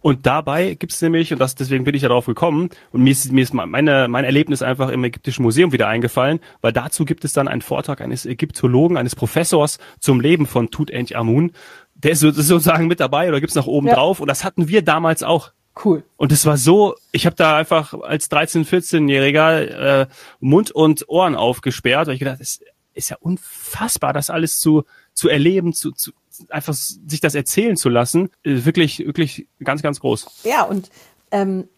Und 0.04 0.26
dabei 0.26 0.74
gibt's 0.74 1.00
nämlich, 1.00 1.32
und 1.32 1.38
das, 1.38 1.54
deswegen 1.54 1.84
bin 1.84 1.94
ich 1.94 2.02
ja 2.02 2.08
darauf 2.10 2.26
gekommen, 2.26 2.68
und 2.92 3.02
mir 3.02 3.10
ist, 3.10 3.32
mir 3.32 3.40
ist 3.40 3.54
meine, 3.54 4.06
mein 4.06 4.24
Erlebnis 4.26 4.60
einfach 4.60 4.90
im 4.90 5.02
Ägyptischen 5.02 5.42
Museum 5.42 5.72
wieder 5.72 5.88
eingefallen, 5.88 6.40
weil 6.60 6.74
dazu 6.74 7.06
gibt 7.06 7.24
es 7.24 7.32
dann 7.32 7.48
einen 7.48 7.62
Vortrag 7.62 8.02
eines 8.02 8.26
Ägyptologen, 8.26 8.98
eines 8.98 9.16
Professors 9.16 9.78
zum 10.00 10.20
Leben 10.20 10.44
von 10.44 10.70
Tutanchamun. 10.70 11.52
Der 11.94 12.10
ist 12.10 12.20
sozusagen 12.20 12.86
mit 12.86 13.00
dabei 13.00 13.30
oder 13.30 13.40
gibt's 13.40 13.54
noch 13.54 13.66
oben 13.66 13.86
Ja. 13.88 13.94
drauf. 13.94 14.20
Und 14.20 14.28
das 14.28 14.44
hatten 14.44 14.68
wir 14.68 14.82
damals 14.82 15.22
auch. 15.22 15.52
Cool. 15.82 16.04
Und 16.18 16.32
es 16.32 16.44
war 16.44 16.58
so, 16.58 16.96
ich 17.10 17.24
habe 17.24 17.36
da 17.36 17.56
einfach 17.56 17.94
als 17.94 18.30
13-, 18.30 18.66
14-Jähriger 18.68 20.02
äh, 20.02 20.06
Mund 20.38 20.70
und 20.70 21.08
Ohren 21.08 21.34
aufgesperrt, 21.34 22.08
weil 22.08 22.14
ich 22.14 22.20
gedacht, 22.20 22.40
es 22.42 22.60
ist 22.92 23.08
ja 23.08 23.16
unfassbar, 23.20 24.12
das 24.12 24.28
alles 24.28 24.60
zu, 24.60 24.84
zu 25.14 25.30
erleben, 25.30 25.72
zu, 25.72 25.92
zu 25.92 26.12
einfach 26.48 26.74
sich 26.74 27.20
das 27.20 27.34
erzählen 27.34 27.76
zu 27.76 27.88
lassen. 27.88 28.30
Äh, 28.42 28.64
Wirklich, 28.64 29.00
wirklich 29.06 29.46
ganz, 29.62 29.82
ganz 29.82 30.00
groß. 30.00 30.42
Ja, 30.44 30.62
und 30.64 30.90
ähm, 31.30 31.68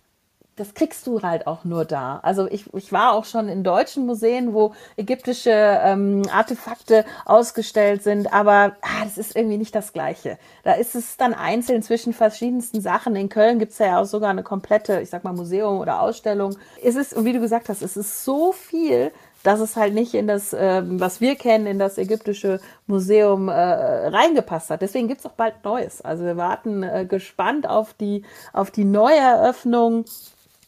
das 0.56 0.72
kriegst 0.72 1.06
du 1.06 1.20
halt 1.20 1.46
auch 1.46 1.64
nur 1.64 1.84
da. 1.84 2.18
Also 2.22 2.48
ich, 2.50 2.72
ich 2.74 2.90
war 2.90 3.12
auch 3.12 3.26
schon 3.26 3.48
in 3.48 3.62
deutschen 3.62 4.06
Museen, 4.06 4.54
wo 4.54 4.74
ägyptische 4.96 5.50
ähm, 5.50 6.22
Artefakte 6.32 7.04
ausgestellt 7.26 8.02
sind, 8.02 8.32
aber 8.32 8.74
ah, 8.80 9.04
das 9.04 9.18
ist 9.18 9.36
irgendwie 9.36 9.58
nicht 9.58 9.74
das 9.74 9.92
Gleiche. 9.92 10.38
Da 10.64 10.72
ist 10.72 10.94
es 10.94 11.18
dann 11.18 11.34
einzeln 11.34 11.82
zwischen 11.82 12.14
verschiedensten 12.14 12.80
Sachen. 12.80 13.16
In 13.16 13.28
Köln 13.28 13.58
gibt's 13.58 13.78
ja 13.78 14.00
auch 14.00 14.06
sogar 14.06 14.30
eine 14.30 14.42
komplette, 14.42 15.00
ich 15.02 15.10
sag 15.10 15.24
mal, 15.24 15.34
Museum 15.34 15.78
oder 15.78 16.00
Ausstellung. 16.00 16.56
Es 16.82 16.96
ist, 16.96 17.12
und 17.12 17.26
wie 17.26 17.34
du 17.34 17.40
gesagt 17.40 17.68
hast, 17.68 17.82
es 17.82 17.98
ist 17.98 18.24
so 18.24 18.52
viel, 18.52 19.12
dass 19.46 19.60
es 19.60 19.76
halt 19.76 19.94
nicht 19.94 20.12
in 20.14 20.26
das, 20.26 20.54
ähm, 20.58 20.98
was 20.98 21.20
wir 21.20 21.36
kennen, 21.36 21.66
in 21.66 21.78
das 21.78 21.98
ägyptische 21.98 22.58
Museum 22.88 23.48
äh, 23.48 23.52
reingepasst 23.52 24.70
hat. 24.70 24.82
Deswegen 24.82 25.06
gibt's 25.06 25.24
auch 25.24 25.32
bald 25.32 25.64
Neues. 25.64 26.02
Also 26.02 26.24
wir 26.24 26.36
warten 26.36 26.82
äh, 26.82 27.06
gespannt 27.08 27.68
auf 27.68 27.94
die, 27.94 28.24
auf 28.52 28.72
die 28.72 28.84
Neueröffnung. 28.84 30.04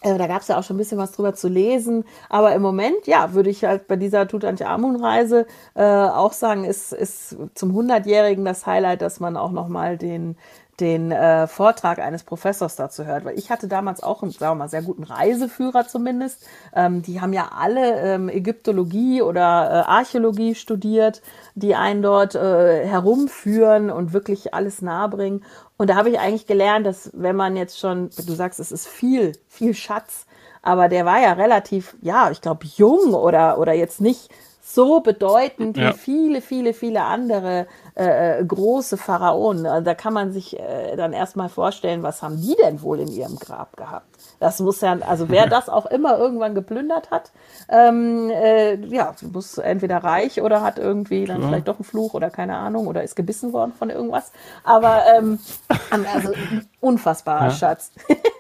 Äh, 0.01 0.17
da 0.17 0.29
gab's 0.29 0.47
ja 0.47 0.57
auch 0.59 0.63
schon 0.63 0.77
ein 0.77 0.79
bisschen 0.79 0.99
was 0.99 1.11
drüber 1.11 1.35
zu 1.35 1.49
lesen. 1.49 2.05
Aber 2.29 2.55
im 2.55 2.63
Moment, 2.63 3.07
ja, 3.07 3.35
würde 3.35 3.51
ich 3.51 3.65
halt 3.65 3.89
bei 3.89 3.97
dieser 3.97 4.29
Tutanchamun-Reise 4.29 5.47
äh, 5.75 5.83
auch 5.83 6.33
sagen, 6.33 6.63
ist, 6.65 6.93
ist 6.93 7.37
zum 7.55 7.77
100-Jährigen 7.77 8.45
das 8.45 8.65
Highlight, 8.65 9.03
dass 9.03 9.19
man 9.19 9.37
auch 9.37 9.51
nochmal 9.51 9.99
den, 9.99 10.37
den 10.81 11.11
äh, 11.11 11.47
Vortrag 11.47 11.99
eines 11.99 12.23
Professors 12.23 12.77
dazu 12.77 13.05
hört, 13.05 13.25
weil 13.25 13.39
ich 13.39 13.51
hatte 13.51 13.69
damals 13.69 14.03
auch 14.03 14.23
einen, 14.23 14.33
sagen 14.33 14.53
wir 14.53 14.65
mal, 14.65 14.69
sehr 14.69 14.83
guten 14.83 15.03
Reiseführer 15.03 15.87
zumindest. 15.89 16.47
Ähm, 16.75 17.03
die 17.03 17.21
haben 17.21 17.33
ja 17.33 17.51
alle 17.59 18.01
ähm, 18.01 18.29
Ägyptologie 18.29 19.23
oder 19.23 19.41
äh, 19.41 19.91
Archäologie 19.91 20.55
studiert, 20.55 21.23
die 21.55 21.75
einen 21.75 22.03
dort 22.03 22.35
äh, 22.35 22.87
herumführen 22.87 23.91
und 23.91 24.13
wirklich 24.13 24.55
alles 24.55 24.83
nahebringen. 24.83 25.45
Und 25.77 25.91
da 25.91 25.97
habe 25.97 26.11
ich 26.11 26.19
eigentlich 26.19 26.47
gelernt, 26.47 26.87
dass 26.87 27.11
wenn 27.15 27.37
man 27.37 27.57
jetzt 27.57 27.79
schon, 27.79 28.11
du 28.11 28.33
sagst, 28.33 28.61
es 28.61 28.73
ist 28.73 28.87
viel, 28.87 29.33
viel 29.49 29.75
Schatz, 29.75 30.27
aber 30.63 30.89
der 30.89 31.05
war 31.07 31.21
ja 31.21 31.33
relativ, 31.33 31.97
ja, 32.03 32.31
ich 32.31 32.41
glaube, 32.41 32.67
jung 32.77 33.15
oder, 33.15 33.59
oder 33.59 33.73
jetzt 33.73 34.01
nicht 34.01 34.29
so 34.61 35.01
bedeutend 35.01 35.77
Ja. 35.79 35.91
wie 35.91 35.99
viele, 35.99 36.41
viele, 36.43 36.75
viele 36.75 37.03
andere 37.03 37.67
äh, 37.99 38.39
äh, 38.39 38.45
große 38.45 38.97
Pharaonen. 38.97 39.67
Also 39.67 39.85
da 39.85 39.95
kann 39.95 40.13
man 40.13 40.31
sich 40.31 40.57
äh, 40.57 40.95
dann 40.95 41.13
erstmal 41.13 41.49
vorstellen, 41.49 42.05
was 42.05 42.23
haben 42.23 42.41
die 42.41 42.55
denn 42.63 42.81
wohl 42.81 43.01
in 43.01 43.09
ihrem 43.09 43.41
Grab 43.41 43.77
gehabt? 43.77 44.07
Das 44.39 44.61
muss 44.61 44.81
ja, 44.83 44.97
also 45.01 45.29
wer 45.31 45.47
das 45.49 45.69
auch 45.69 45.85
immer 45.87 46.17
irgendwann 46.17 46.55
geplündert 46.55 47.11
hat, 47.11 47.33
ähm, 47.69 48.31
äh, 48.31 48.77
ja, 48.87 49.17
muss 49.33 49.59
entweder 49.59 49.99
reich 49.99 50.41
oder 50.41 50.63
hat 50.63 50.79
irgendwie 50.79 51.25
dann 51.25 51.43
vielleicht 51.43 51.67
doch 51.67 51.81
einen 51.81 51.85
Fluch 51.85 52.15
oder 52.15 52.31
keine 52.31 52.57
Ahnung 52.57 52.87
oder 52.87 53.03
ist 53.03 53.17
gebissen 53.17 53.53
worden 53.53 53.73
von 53.77 53.91
irgendwas. 53.91 54.31
Aber 54.63 55.03
ähm, 55.17 55.41
also 55.91 56.33
unfassbarer 56.81 57.51
Schatz. 57.51 57.93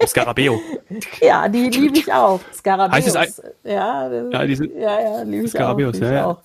Skarabeo. 0.07 0.61
ja, 1.21 1.49
die 1.49 1.69
liebe 1.69 1.99
ich 1.99 2.13
auch. 2.13 2.41
Skarabäus. 2.55 3.17
Heißt 3.17 3.39
es 3.39 3.43
ja, 3.65 4.09
Ja, 4.31 4.47
die 4.47 4.55
sind- 4.55 4.75
ja, 4.77 5.01
ja, 5.01 5.23
liebe 5.23 5.45
ich 5.47 5.61
auch. 5.61 5.77
Lieb 5.77 5.95
ich 5.95 6.01
ja, 6.01 6.13
ja. 6.13 6.27
auch. 6.27 6.37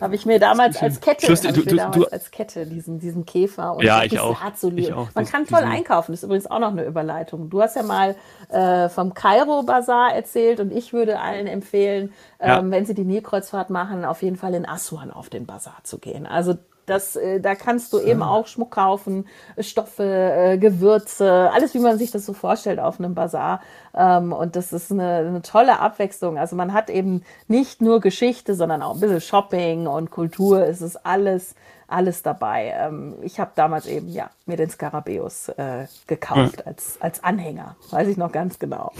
Habe 0.00 0.14
ich 0.14 0.26
mir 0.26 0.38
damals 0.38 0.80
als 0.80 1.00
Kette, 1.00 1.32
ich 1.32 1.40
du- 1.40 1.52
du- 1.52 1.74
damals 1.76 1.96
du- 1.96 2.04
als 2.06 2.30
Kette 2.30 2.66
diesen, 2.66 3.00
diesen 3.00 3.26
Käfer 3.26 3.74
und 3.76 3.82
Ja, 3.84 4.04
ich 4.04 4.18
auch. 4.20 4.38
Ich 4.76 4.92
auch. 4.92 5.08
Man 5.14 5.24
Das- 5.24 5.32
kann 5.32 5.46
toll 5.46 5.64
einkaufen. 5.64 6.12
Das 6.12 6.20
ist 6.20 6.24
übrigens 6.24 6.46
auch 6.50 6.60
noch 6.60 6.70
eine 6.70 6.84
Überleitung. 6.84 7.50
Du 7.50 7.60
hast 7.60 7.76
ja 7.76 7.82
mal 7.82 8.14
äh, 8.48 8.88
vom 8.88 9.14
Kairo 9.14 9.62
Bazar 9.64 10.14
erzählt 10.14 10.60
und 10.60 10.72
ich 10.72 10.92
würde 10.92 11.20
allen 11.20 11.46
empfehlen, 11.46 12.12
Ja. 12.40 12.58
ähm, 12.60 12.70
wenn 12.70 12.86
sie 12.86 12.94
die 12.94 13.04
Nilkreuzfahrt 13.04 13.70
machen, 13.70 14.04
auf 14.04 14.22
jeden 14.22 14.36
Fall 14.36 14.54
in 14.54 14.66
Aswan 14.68 15.10
auf 15.10 15.28
den 15.30 15.46
Bazar 15.46 15.78
zu 15.82 15.98
gehen. 15.98 16.26
Also 16.26 16.54
das, 16.90 17.16
äh, 17.16 17.40
da 17.40 17.54
kannst 17.54 17.92
du 17.92 18.00
eben 18.00 18.22
auch 18.22 18.46
Schmuck 18.46 18.72
kaufen, 18.72 19.26
Stoffe, 19.58 20.02
äh, 20.04 20.58
Gewürze, 20.58 21.50
alles 21.52 21.72
wie 21.74 21.78
man 21.78 21.98
sich 21.98 22.10
das 22.10 22.26
so 22.26 22.32
vorstellt 22.32 22.80
auf 22.80 22.98
einem 22.98 23.14
Bazar. 23.14 23.60
Ähm, 23.94 24.32
und 24.32 24.56
das 24.56 24.72
ist 24.72 24.90
eine, 24.90 25.18
eine 25.18 25.42
tolle 25.42 25.78
Abwechslung. 25.78 26.36
Also 26.36 26.56
man 26.56 26.72
hat 26.72 26.90
eben 26.90 27.22
nicht 27.48 27.80
nur 27.80 28.00
Geschichte, 28.00 28.54
sondern 28.54 28.82
auch 28.82 28.94
ein 28.94 29.00
bisschen 29.00 29.20
Shopping 29.20 29.86
und 29.86 30.10
Kultur. 30.10 30.66
Es 30.66 30.82
ist 30.82 31.06
alles, 31.06 31.54
alles 31.90 32.22
dabei. 32.22 32.74
Ähm, 32.76 33.14
ich 33.22 33.40
habe 33.40 33.50
damals 33.54 33.86
eben 33.86 34.08
ja 34.08 34.30
mir 34.46 34.56
den 34.56 34.70
Skarabäus 34.70 35.48
äh, 35.50 35.86
gekauft 36.06 36.66
als, 36.66 37.00
als 37.00 37.22
Anhänger. 37.24 37.76
Weiß 37.90 38.08
ich 38.08 38.16
noch 38.16 38.32
ganz 38.32 38.58
genau. 38.58 38.92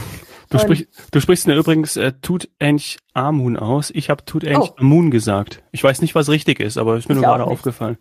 Du, 0.50 0.58
Und- 0.58 0.62
sprich, 0.62 0.88
du 1.10 1.20
sprichst 1.20 1.46
mir 1.46 1.54
übrigens 1.54 1.96
äh, 1.96 2.12
Tutanchamun 2.20 3.56
aus. 3.56 3.90
Ich 3.90 4.10
habe 4.10 4.24
Tutanchamun 4.24 5.10
gesagt. 5.10 5.62
Ich 5.72 5.82
weiß 5.84 6.00
nicht, 6.02 6.14
was 6.14 6.28
richtig 6.28 6.60
ist, 6.60 6.78
aber 6.78 6.96
ist 6.96 7.08
mir 7.08 7.14
nur 7.14 7.22
Ich 7.24 7.28
auch 7.28 7.32
gerade 7.36 7.44
nicht. 7.50 7.52
aufgefallen. 7.58 7.98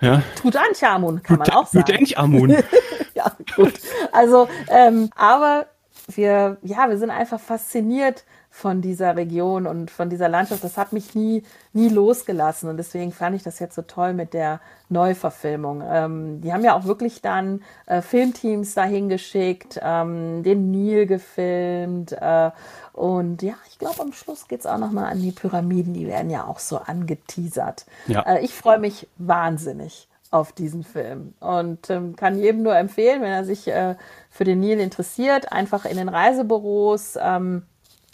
Ja. 0.00 0.22
Tutanchamun 0.40 1.22
kann 1.22 1.38
man 1.38 1.50
auch 1.50 1.66
sagen. 1.66 1.84
Tutanchamun. 1.86 2.50
ja, 3.14 3.32
gut. 3.56 3.74
Also, 4.12 4.48
ähm, 4.68 5.10
aber 5.16 5.66
wir, 6.14 6.56
ja, 6.62 6.88
wir 6.88 6.98
sind 6.98 7.10
einfach 7.10 7.40
fasziniert 7.40 8.24
von 8.58 8.82
dieser 8.82 9.14
Region 9.14 9.68
und 9.68 9.88
von 9.88 10.10
dieser 10.10 10.28
Landschaft. 10.28 10.64
Das 10.64 10.76
hat 10.76 10.92
mich 10.92 11.14
nie, 11.14 11.44
nie 11.72 11.88
losgelassen 11.88 12.68
und 12.68 12.76
deswegen 12.76 13.12
fand 13.12 13.36
ich 13.36 13.44
das 13.44 13.60
jetzt 13.60 13.76
so 13.76 13.82
toll 13.82 14.14
mit 14.14 14.34
der 14.34 14.60
Neuverfilmung. 14.88 15.84
Ähm, 15.88 16.40
die 16.40 16.52
haben 16.52 16.64
ja 16.64 16.76
auch 16.76 16.84
wirklich 16.84 17.22
dann 17.22 17.62
äh, 17.86 18.02
Filmteams 18.02 18.74
dahin 18.74 19.08
geschickt, 19.08 19.78
ähm, 19.80 20.42
den 20.42 20.72
Nil 20.72 21.06
gefilmt 21.06 22.12
äh, 22.12 22.50
und 22.94 23.42
ja, 23.42 23.54
ich 23.68 23.78
glaube, 23.78 24.02
am 24.02 24.12
Schluss 24.12 24.48
geht's 24.48 24.66
auch 24.66 24.78
nochmal 24.78 25.12
an 25.12 25.22
die 25.22 25.30
Pyramiden. 25.30 25.94
Die 25.94 26.08
werden 26.08 26.30
ja 26.30 26.44
auch 26.44 26.58
so 26.58 26.78
angeteasert. 26.78 27.86
Ja. 28.08 28.22
Äh, 28.22 28.44
ich 28.44 28.54
freue 28.54 28.80
mich 28.80 29.06
wahnsinnig 29.18 30.08
auf 30.32 30.50
diesen 30.50 30.82
Film 30.82 31.32
und 31.38 31.88
ähm, 31.90 32.16
kann 32.16 32.36
jedem 32.36 32.64
nur 32.64 32.76
empfehlen, 32.76 33.22
wenn 33.22 33.30
er 33.30 33.44
sich 33.44 33.68
äh, 33.68 33.94
für 34.30 34.44
den 34.44 34.58
Nil 34.60 34.80
interessiert, 34.80 35.52
einfach 35.52 35.84
in 35.84 35.96
den 35.96 36.08
Reisebüros 36.08 37.16
ähm, 37.22 37.62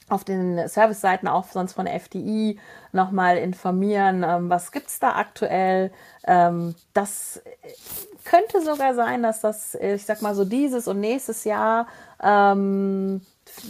auf 0.08 0.24
den 0.24 0.68
Service-Seiten 0.68 1.28
auch 1.28 1.44
sonst 1.44 1.72
von 1.72 1.86
FDI 1.86 2.58
nochmal 2.92 3.38
informieren, 3.38 4.22
ähm, 4.22 4.50
was 4.50 4.70
gibt's 4.70 5.00
da 5.00 5.16
aktuell. 5.16 5.90
Ähm, 6.26 6.74
das 6.92 7.42
könnte 8.24 8.62
sogar 8.62 8.94
sein, 8.94 9.22
dass 9.22 9.40
das, 9.40 9.74
ich 9.74 10.04
sag 10.04 10.22
mal 10.22 10.34
so 10.34 10.44
dieses 10.44 10.88
und 10.88 11.00
nächstes 11.00 11.44
Jahr 11.44 11.86
ähm, 12.22 13.20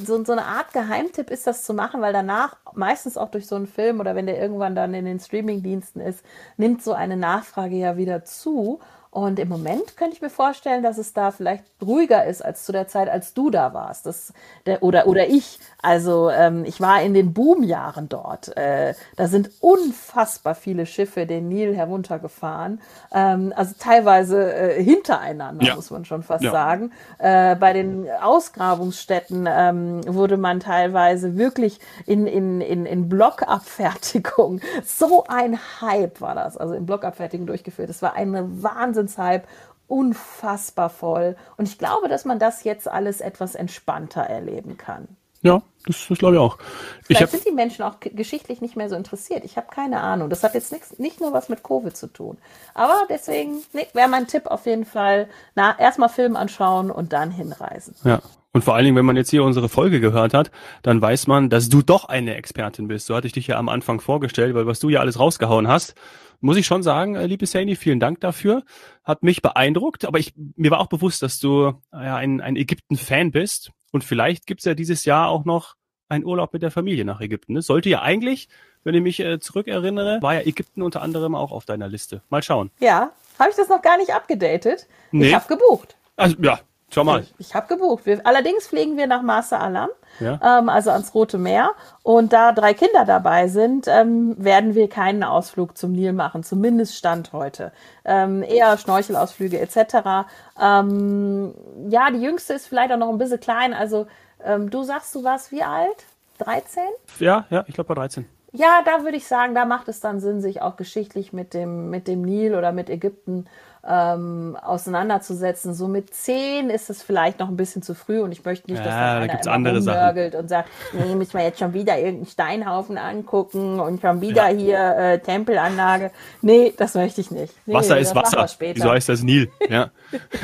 so, 0.04 0.24
so 0.24 0.32
eine 0.32 0.44
Art 0.44 0.72
Geheimtipp 0.72 1.30
ist, 1.30 1.46
das 1.46 1.64
zu 1.64 1.74
machen, 1.74 2.00
weil 2.00 2.12
danach 2.12 2.56
meistens 2.74 3.16
auch 3.16 3.30
durch 3.30 3.46
so 3.46 3.56
einen 3.56 3.66
Film 3.66 4.00
oder 4.00 4.14
wenn 4.14 4.26
der 4.26 4.40
irgendwann 4.40 4.74
dann 4.74 4.94
in 4.94 5.04
den 5.04 5.20
Streamingdiensten 5.20 6.00
ist, 6.00 6.24
nimmt 6.56 6.82
so 6.82 6.92
eine 6.92 7.16
Nachfrage 7.16 7.76
ja 7.76 7.96
wieder 7.96 8.24
zu. 8.24 8.80
Und 9.14 9.38
im 9.38 9.48
Moment 9.48 9.96
könnte 9.96 10.16
ich 10.16 10.22
mir 10.22 10.28
vorstellen, 10.28 10.82
dass 10.82 10.98
es 10.98 11.12
da 11.12 11.30
vielleicht 11.30 11.62
ruhiger 11.80 12.24
ist 12.24 12.44
als 12.44 12.64
zu 12.64 12.72
der 12.72 12.88
Zeit, 12.88 13.08
als 13.08 13.32
du 13.32 13.48
da 13.48 13.72
warst. 13.72 14.06
Das, 14.06 14.32
der, 14.66 14.82
oder, 14.82 15.06
oder 15.06 15.28
ich. 15.28 15.60
Also 15.80 16.30
ähm, 16.30 16.64
ich 16.64 16.80
war 16.80 17.00
in 17.00 17.14
den 17.14 17.32
Boomjahren 17.32 18.08
dort. 18.08 18.56
Äh, 18.56 18.94
da 19.14 19.28
sind 19.28 19.52
unfassbar 19.60 20.56
viele 20.56 20.84
Schiffe 20.84 21.26
den 21.26 21.48
Nil 21.48 21.76
heruntergefahren. 21.76 22.80
Ähm, 23.12 23.52
also 23.54 23.76
teilweise 23.78 24.52
äh, 24.52 24.82
hintereinander, 24.82 25.64
ja. 25.64 25.76
muss 25.76 25.92
man 25.92 26.04
schon 26.04 26.24
fast 26.24 26.42
ja. 26.42 26.50
sagen. 26.50 26.90
Äh, 27.18 27.54
bei 27.54 27.72
den 27.72 28.08
Ausgrabungsstätten 28.20 29.48
ähm, 29.48 30.00
wurde 30.08 30.38
man 30.38 30.58
teilweise 30.58 31.38
wirklich 31.38 31.78
in, 32.06 32.26
in, 32.26 32.60
in, 32.60 32.84
in 32.84 33.08
Blockabfertigung. 33.08 34.60
So 34.84 35.24
ein 35.28 35.58
Hype 35.80 36.20
war 36.20 36.34
das. 36.34 36.56
Also 36.56 36.74
in 36.74 36.84
Blockabfertigung 36.84 37.46
durchgeführt. 37.46 37.90
Es 37.90 38.02
war 38.02 38.14
eine 38.14 38.62
Wahnsinn 38.62 39.03
Wahnsinnshype, 39.04 39.46
unfassbar 39.86 40.90
voll. 40.90 41.36
Und 41.56 41.68
ich 41.68 41.78
glaube, 41.78 42.08
dass 42.08 42.24
man 42.24 42.38
das 42.38 42.64
jetzt 42.64 42.88
alles 42.88 43.20
etwas 43.20 43.54
entspannter 43.54 44.22
erleben 44.22 44.76
kann. 44.76 45.08
Ja, 45.42 45.60
das, 45.86 46.06
das 46.08 46.18
glaube 46.18 46.36
ich 46.36 46.40
auch. 46.40 46.56
Vielleicht 47.02 47.24
ich 47.24 47.30
sind 47.30 47.46
die 47.46 47.52
Menschen 47.52 47.82
auch 47.82 47.96
geschichtlich 48.00 48.62
nicht 48.62 48.76
mehr 48.76 48.88
so 48.88 48.96
interessiert. 48.96 49.44
Ich 49.44 49.58
habe 49.58 49.66
keine 49.70 50.00
Ahnung. 50.00 50.30
Das 50.30 50.42
hat 50.42 50.54
jetzt 50.54 50.72
nix, 50.72 50.98
nicht 50.98 51.20
nur 51.20 51.34
was 51.34 51.50
mit 51.50 51.62
Covid 51.62 51.94
zu 51.94 52.06
tun. 52.06 52.38
Aber 52.72 53.02
deswegen 53.10 53.58
nee, 53.74 53.86
wäre 53.92 54.08
mein 54.08 54.26
Tipp 54.26 54.46
auf 54.46 54.64
jeden 54.64 54.86
Fall, 54.86 55.28
na, 55.54 55.78
erstmal 55.78 56.08
Film 56.08 56.34
anschauen 56.36 56.90
und 56.90 57.12
dann 57.12 57.30
hinreisen. 57.30 57.94
Ja. 58.04 58.22
Und 58.54 58.62
vor 58.62 58.74
allen 58.76 58.84
Dingen, 58.84 58.96
wenn 58.96 59.04
man 59.04 59.16
jetzt 59.16 59.30
hier 59.30 59.42
unsere 59.42 59.68
Folge 59.68 60.00
gehört 60.00 60.32
hat, 60.32 60.50
dann 60.82 61.02
weiß 61.02 61.26
man, 61.26 61.50
dass 61.50 61.68
du 61.68 61.82
doch 61.82 62.04
eine 62.04 62.36
Expertin 62.36 62.88
bist. 62.88 63.06
So 63.06 63.16
hatte 63.16 63.26
ich 63.26 63.32
dich 63.32 63.48
ja 63.48 63.58
am 63.58 63.68
Anfang 63.68 64.00
vorgestellt, 64.00 64.54
weil 64.54 64.66
was 64.66 64.78
du 64.78 64.88
ja 64.88 65.00
alles 65.00 65.18
rausgehauen 65.18 65.66
hast, 65.68 65.94
muss 66.40 66.56
ich 66.56 66.66
schon 66.66 66.82
sagen, 66.82 67.14
äh, 67.14 67.26
liebe 67.26 67.46
Sandy, 67.46 67.76
vielen 67.76 68.00
Dank 68.00 68.20
dafür. 68.20 68.64
Hat 69.02 69.22
mich 69.22 69.42
beeindruckt, 69.42 70.04
aber 70.04 70.18
ich, 70.18 70.34
mir 70.36 70.70
war 70.70 70.80
auch 70.80 70.88
bewusst, 70.88 71.22
dass 71.22 71.38
du 71.38 71.74
ja, 71.92 72.16
ein, 72.16 72.40
ein 72.40 72.56
Ägypten-Fan 72.56 73.30
bist. 73.30 73.70
Und 73.92 74.04
vielleicht 74.04 74.46
gibt's 74.46 74.64
ja 74.64 74.74
dieses 74.74 75.04
Jahr 75.04 75.28
auch 75.28 75.44
noch 75.44 75.76
einen 76.08 76.24
Urlaub 76.24 76.52
mit 76.52 76.62
der 76.62 76.70
Familie 76.70 77.04
nach 77.04 77.20
Ägypten. 77.20 77.54
Das 77.54 77.66
sollte 77.66 77.88
ja 77.88 78.02
eigentlich, 78.02 78.48
wenn 78.82 78.94
ich 78.94 79.02
mich 79.02 79.20
äh, 79.20 79.40
zurückerinnere, 79.40 80.20
war 80.20 80.34
ja 80.34 80.40
Ägypten 80.40 80.82
unter 80.82 81.02
anderem 81.02 81.34
auch 81.34 81.52
auf 81.52 81.64
deiner 81.64 81.88
Liste. 81.88 82.22
Mal 82.28 82.42
schauen. 82.42 82.70
Ja, 82.80 83.12
habe 83.38 83.50
ich 83.50 83.56
das 83.56 83.68
noch 83.68 83.82
gar 83.82 83.96
nicht 83.96 84.12
abgedatet? 84.12 84.86
Nee. 85.10 85.28
Ich 85.28 85.34
habe 85.34 85.48
gebucht. 85.48 85.96
Also 86.16 86.36
ja, 86.40 86.60
Schau 86.94 87.02
mal. 87.02 87.22
Ich, 87.22 87.34
ich 87.38 87.54
habe 87.56 87.66
gebucht. 87.66 88.06
Wir, 88.06 88.20
allerdings 88.24 88.68
fliegen 88.68 88.96
wir 88.96 89.08
nach 89.08 89.22
Marsa 89.22 89.58
Alam, 89.58 89.88
ja. 90.20 90.38
ähm, 90.60 90.68
also 90.68 90.90
ans 90.90 91.12
Rote 91.12 91.38
Meer. 91.38 91.72
Und 92.04 92.32
da 92.32 92.52
drei 92.52 92.72
Kinder 92.72 93.04
dabei 93.04 93.48
sind, 93.48 93.88
ähm, 93.88 94.36
werden 94.38 94.76
wir 94.76 94.88
keinen 94.88 95.24
Ausflug 95.24 95.76
zum 95.76 95.90
Nil 95.90 96.12
machen, 96.12 96.44
zumindest 96.44 96.94
Stand 96.94 97.32
heute. 97.32 97.72
Ähm, 98.04 98.44
eher 98.44 98.78
Schnorchelausflüge 98.78 99.58
etc. 99.58 100.28
Ähm, 100.60 101.52
ja, 101.88 102.12
die 102.12 102.20
jüngste 102.20 102.52
ist 102.52 102.68
vielleicht 102.68 102.92
auch 102.92 102.98
noch 102.98 103.08
ein 103.08 103.18
bisschen 103.18 103.40
klein. 103.40 103.74
Also 103.74 104.06
ähm, 104.44 104.70
du 104.70 104.84
sagst, 104.84 105.12
du 105.16 105.24
warst 105.24 105.50
wie 105.50 105.64
alt? 105.64 106.04
13? 106.38 106.82
Ja, 107.18 107.46
ja, 107.50 107.64
ich 107.66 107.74
glaube 107.74 107.88
bei 107.88 107.94
13. 107.94 108.24
Ja, 108.56 108.82
da 108.84 109.02
würde 109.02 109.16
ich 109.16 109.26
sagen, 109.26 109.54
da 109.56 109.64
macht 109.64 109.88
es 109.88 109.98
dann 109.98 110.20
Sinn, 110.20 110.40
sich 110.40 110.62
auch 110.62 110.76
geschichtlich 110.76 111.32
mit 111.32 111.54
dem, 111.54 111.90
mit 111.90 112.06
dem 112.06 112.22
Nil 112.22 112.54
oder 112.54 112.70
mit 112.70 112.88
Ägypten 112.88 113.46
ähm, 113.84 114.56
auseinanderzusetzen. 114.62 115.74
So 115.74 115.88
mit 115.88 116.14
zehn 116.14 116.70
ist 116.70 116.88
es 116.88 117.02
vielleicht 117.02 117.40
noch 117.40 117.48
ein 117.48 117.56
bisschen 117.56 117.82
zu 117.82 117.94
früh 117.94 118.20
und 118.20 118.30
ich 118.30 118.44
möchte 118.44 118.70
nicht, 118.70 118.78
dass 118.78 118.92
ja, 118.92 119.18
da 119.18 119.26
gibt's 119.26 119.48
andere 119.48 119.82
Sachen. 119.82 120.34
und 120.34 120.48
sagt, 120.48 120.68
nee, 120.92 121.16
müssen 121.16 121.34
wir 121.34 121.42
jetzt 121.42 121.58
schon 121.58 121.74
wieder 121.74 121.96
irgendeinen 121.96 122.26
Steinhaufen 122.26 122.96
angucken 122.96 123.80
und 123.80 124.00
schon 124.00 124.20
wieder 124.20 124.48
ja. 124.50 124.56
hier 124.56 124.96
äh, 124.96 125.18
Tempelanlage. 125.18 126.12
Nee, 126.40 126.72
das 126.76 126.94
möchte 126.94 127.22
ich 127.22 127.32
nicht. 127.32 127.52
Nee, 127.66 127.74
Wasser 127.74 127.98
ist 127.98 128.14
Wasser. 128.14 128.46
Wieso 128.60 128.88
heißt 128.88 129.08
das 129.08 129.24
Nil? 129.24 129.50
Ja, 129.68 129.90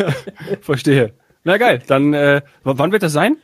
verstehe. 0.63 1.15
Na 1.45 1.59
geil, 1.59 1.81
dann 1.87 2.13
äh, 2.13 2.43
wann 2.65 2.91
wird 2.91 3.05
das 3.05 3.13
sein? 3.13 3.37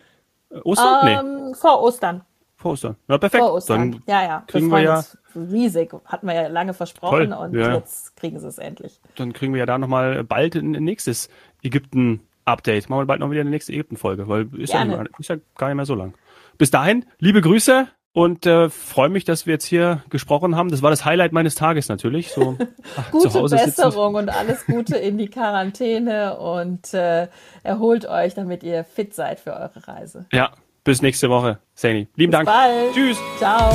Ostern? 0.65 1.07
Ähm, 1.07 1.49
nee. 1.51 1.55
Vor 1.55 1.81
Ostern. 1.83 2.23
Vor 2.67 2.73
Ostern. 2.73 2.97
Ja, 3.09 3.19
perfekt. 3.19 3.43
Vor 3.43 3.53
Ostern. 3.55 3.93
Dann 3.93 4.03
ja, 4.07 4.23
ja. 4.23 4.45
Kriegen 4.47 4.69
wir 4.69 4.81
ja 4.81 5.05
riesig. 5.35 5.93
Hatten 6.05 6.27
wir 6.27 6.35
ja 6.35 6.49
lange 6.49 6.75
versprochen 6.75 7.31
Toll. 7.31 7.39
und 7.39 7.55
ja. 7.55 7.75
jetzt 7.75 8.17
kriegen 8.17 8.39
sie 8.39 8.49
es 8.49 8.59
endlich. 8.59 9.01
Dann 9.17 9.33
kriegen 9.33 9.53
wir 9.53 9.61
ja 9.61 9.67
da 9.67 9.79
nochmal 9.79 10.25
bald 10.25 10.55
ein, 10.57 10.71
nächstes 10.73 11.29
Ägypten-Update. 11.63 12.89
Machen 12.89 13.03
wir 13.03 13.07
bald 13.07 13.21
noch 13.21 13.31
wieder 13.31 13.43
eine 13.43 13.51
nächste 13.51 13.73
Ägypten-Folge, 13.73 14.29
weil 14.29 14.49
ist 14.59 14.73
ja, 14.73 14.83
ist 15.19 15.29
ja, 15.29 15.37
gar 15.57 15.69
nicht 15.69 15.77
mehr 15.77 15.87
so 15.87 15.95
lang. 15.95 16.15
Bis 16.59 16.71
dahin, 16.71 17.05
liebe 17.19 17.41
Grüße 17.41 17.87
und 18.13 18.47
äh, 18.47 18.71
freue 18.71 19.11
mich, 19.11 19.27
dass 19.27 19.45
wir 19.45 19.53
jetzt 19.53 19.67
hier 19.67 20.03
gesprochen 20.09 20.57
haben. 20.57 20.71
Das 20.71 20.81
war 20.81 20.89
das 20.89 21.05
Highlight 21.05 21.33
meines 21.33 21.55
Tages 21.55 21.91
natürlich. 21.91 22.33
So, 22.33 22.57
ach, 22.97 23.11
Gute 23.11 23.43
Besserung 23.43 24.15
und 24.15 24.31
alles 24.31 24.65
Gute 24.65 24.97
in 24.97 25.19
die 25.19 25.29
Quarantäne 25.29 26.39
und 26.39 26.95
äh, 26.95 27.29
erholt 27.63 28.09
euch, 28.09 28.35
damit 28.35 28.63
ihr 28.63 28.85
fit 28.85 29.15
seid 29.15 29.39
für 29.39 29.53
eure 29.53 29.87
Reise. 29.87 30.25
Ja, 30.33 30.53
bis 30.87 31.03
nächste 31.03 31.29
Woche, 31.29 31.59
Sani. 31.75 32.09
Lieben 32.17 32.33
bis 32.33 32.39
Dank. 32.39 32.47
Bald. 32.47 32.95
Tschüss. 32.95 33.19
Ciao. 33.39 33.71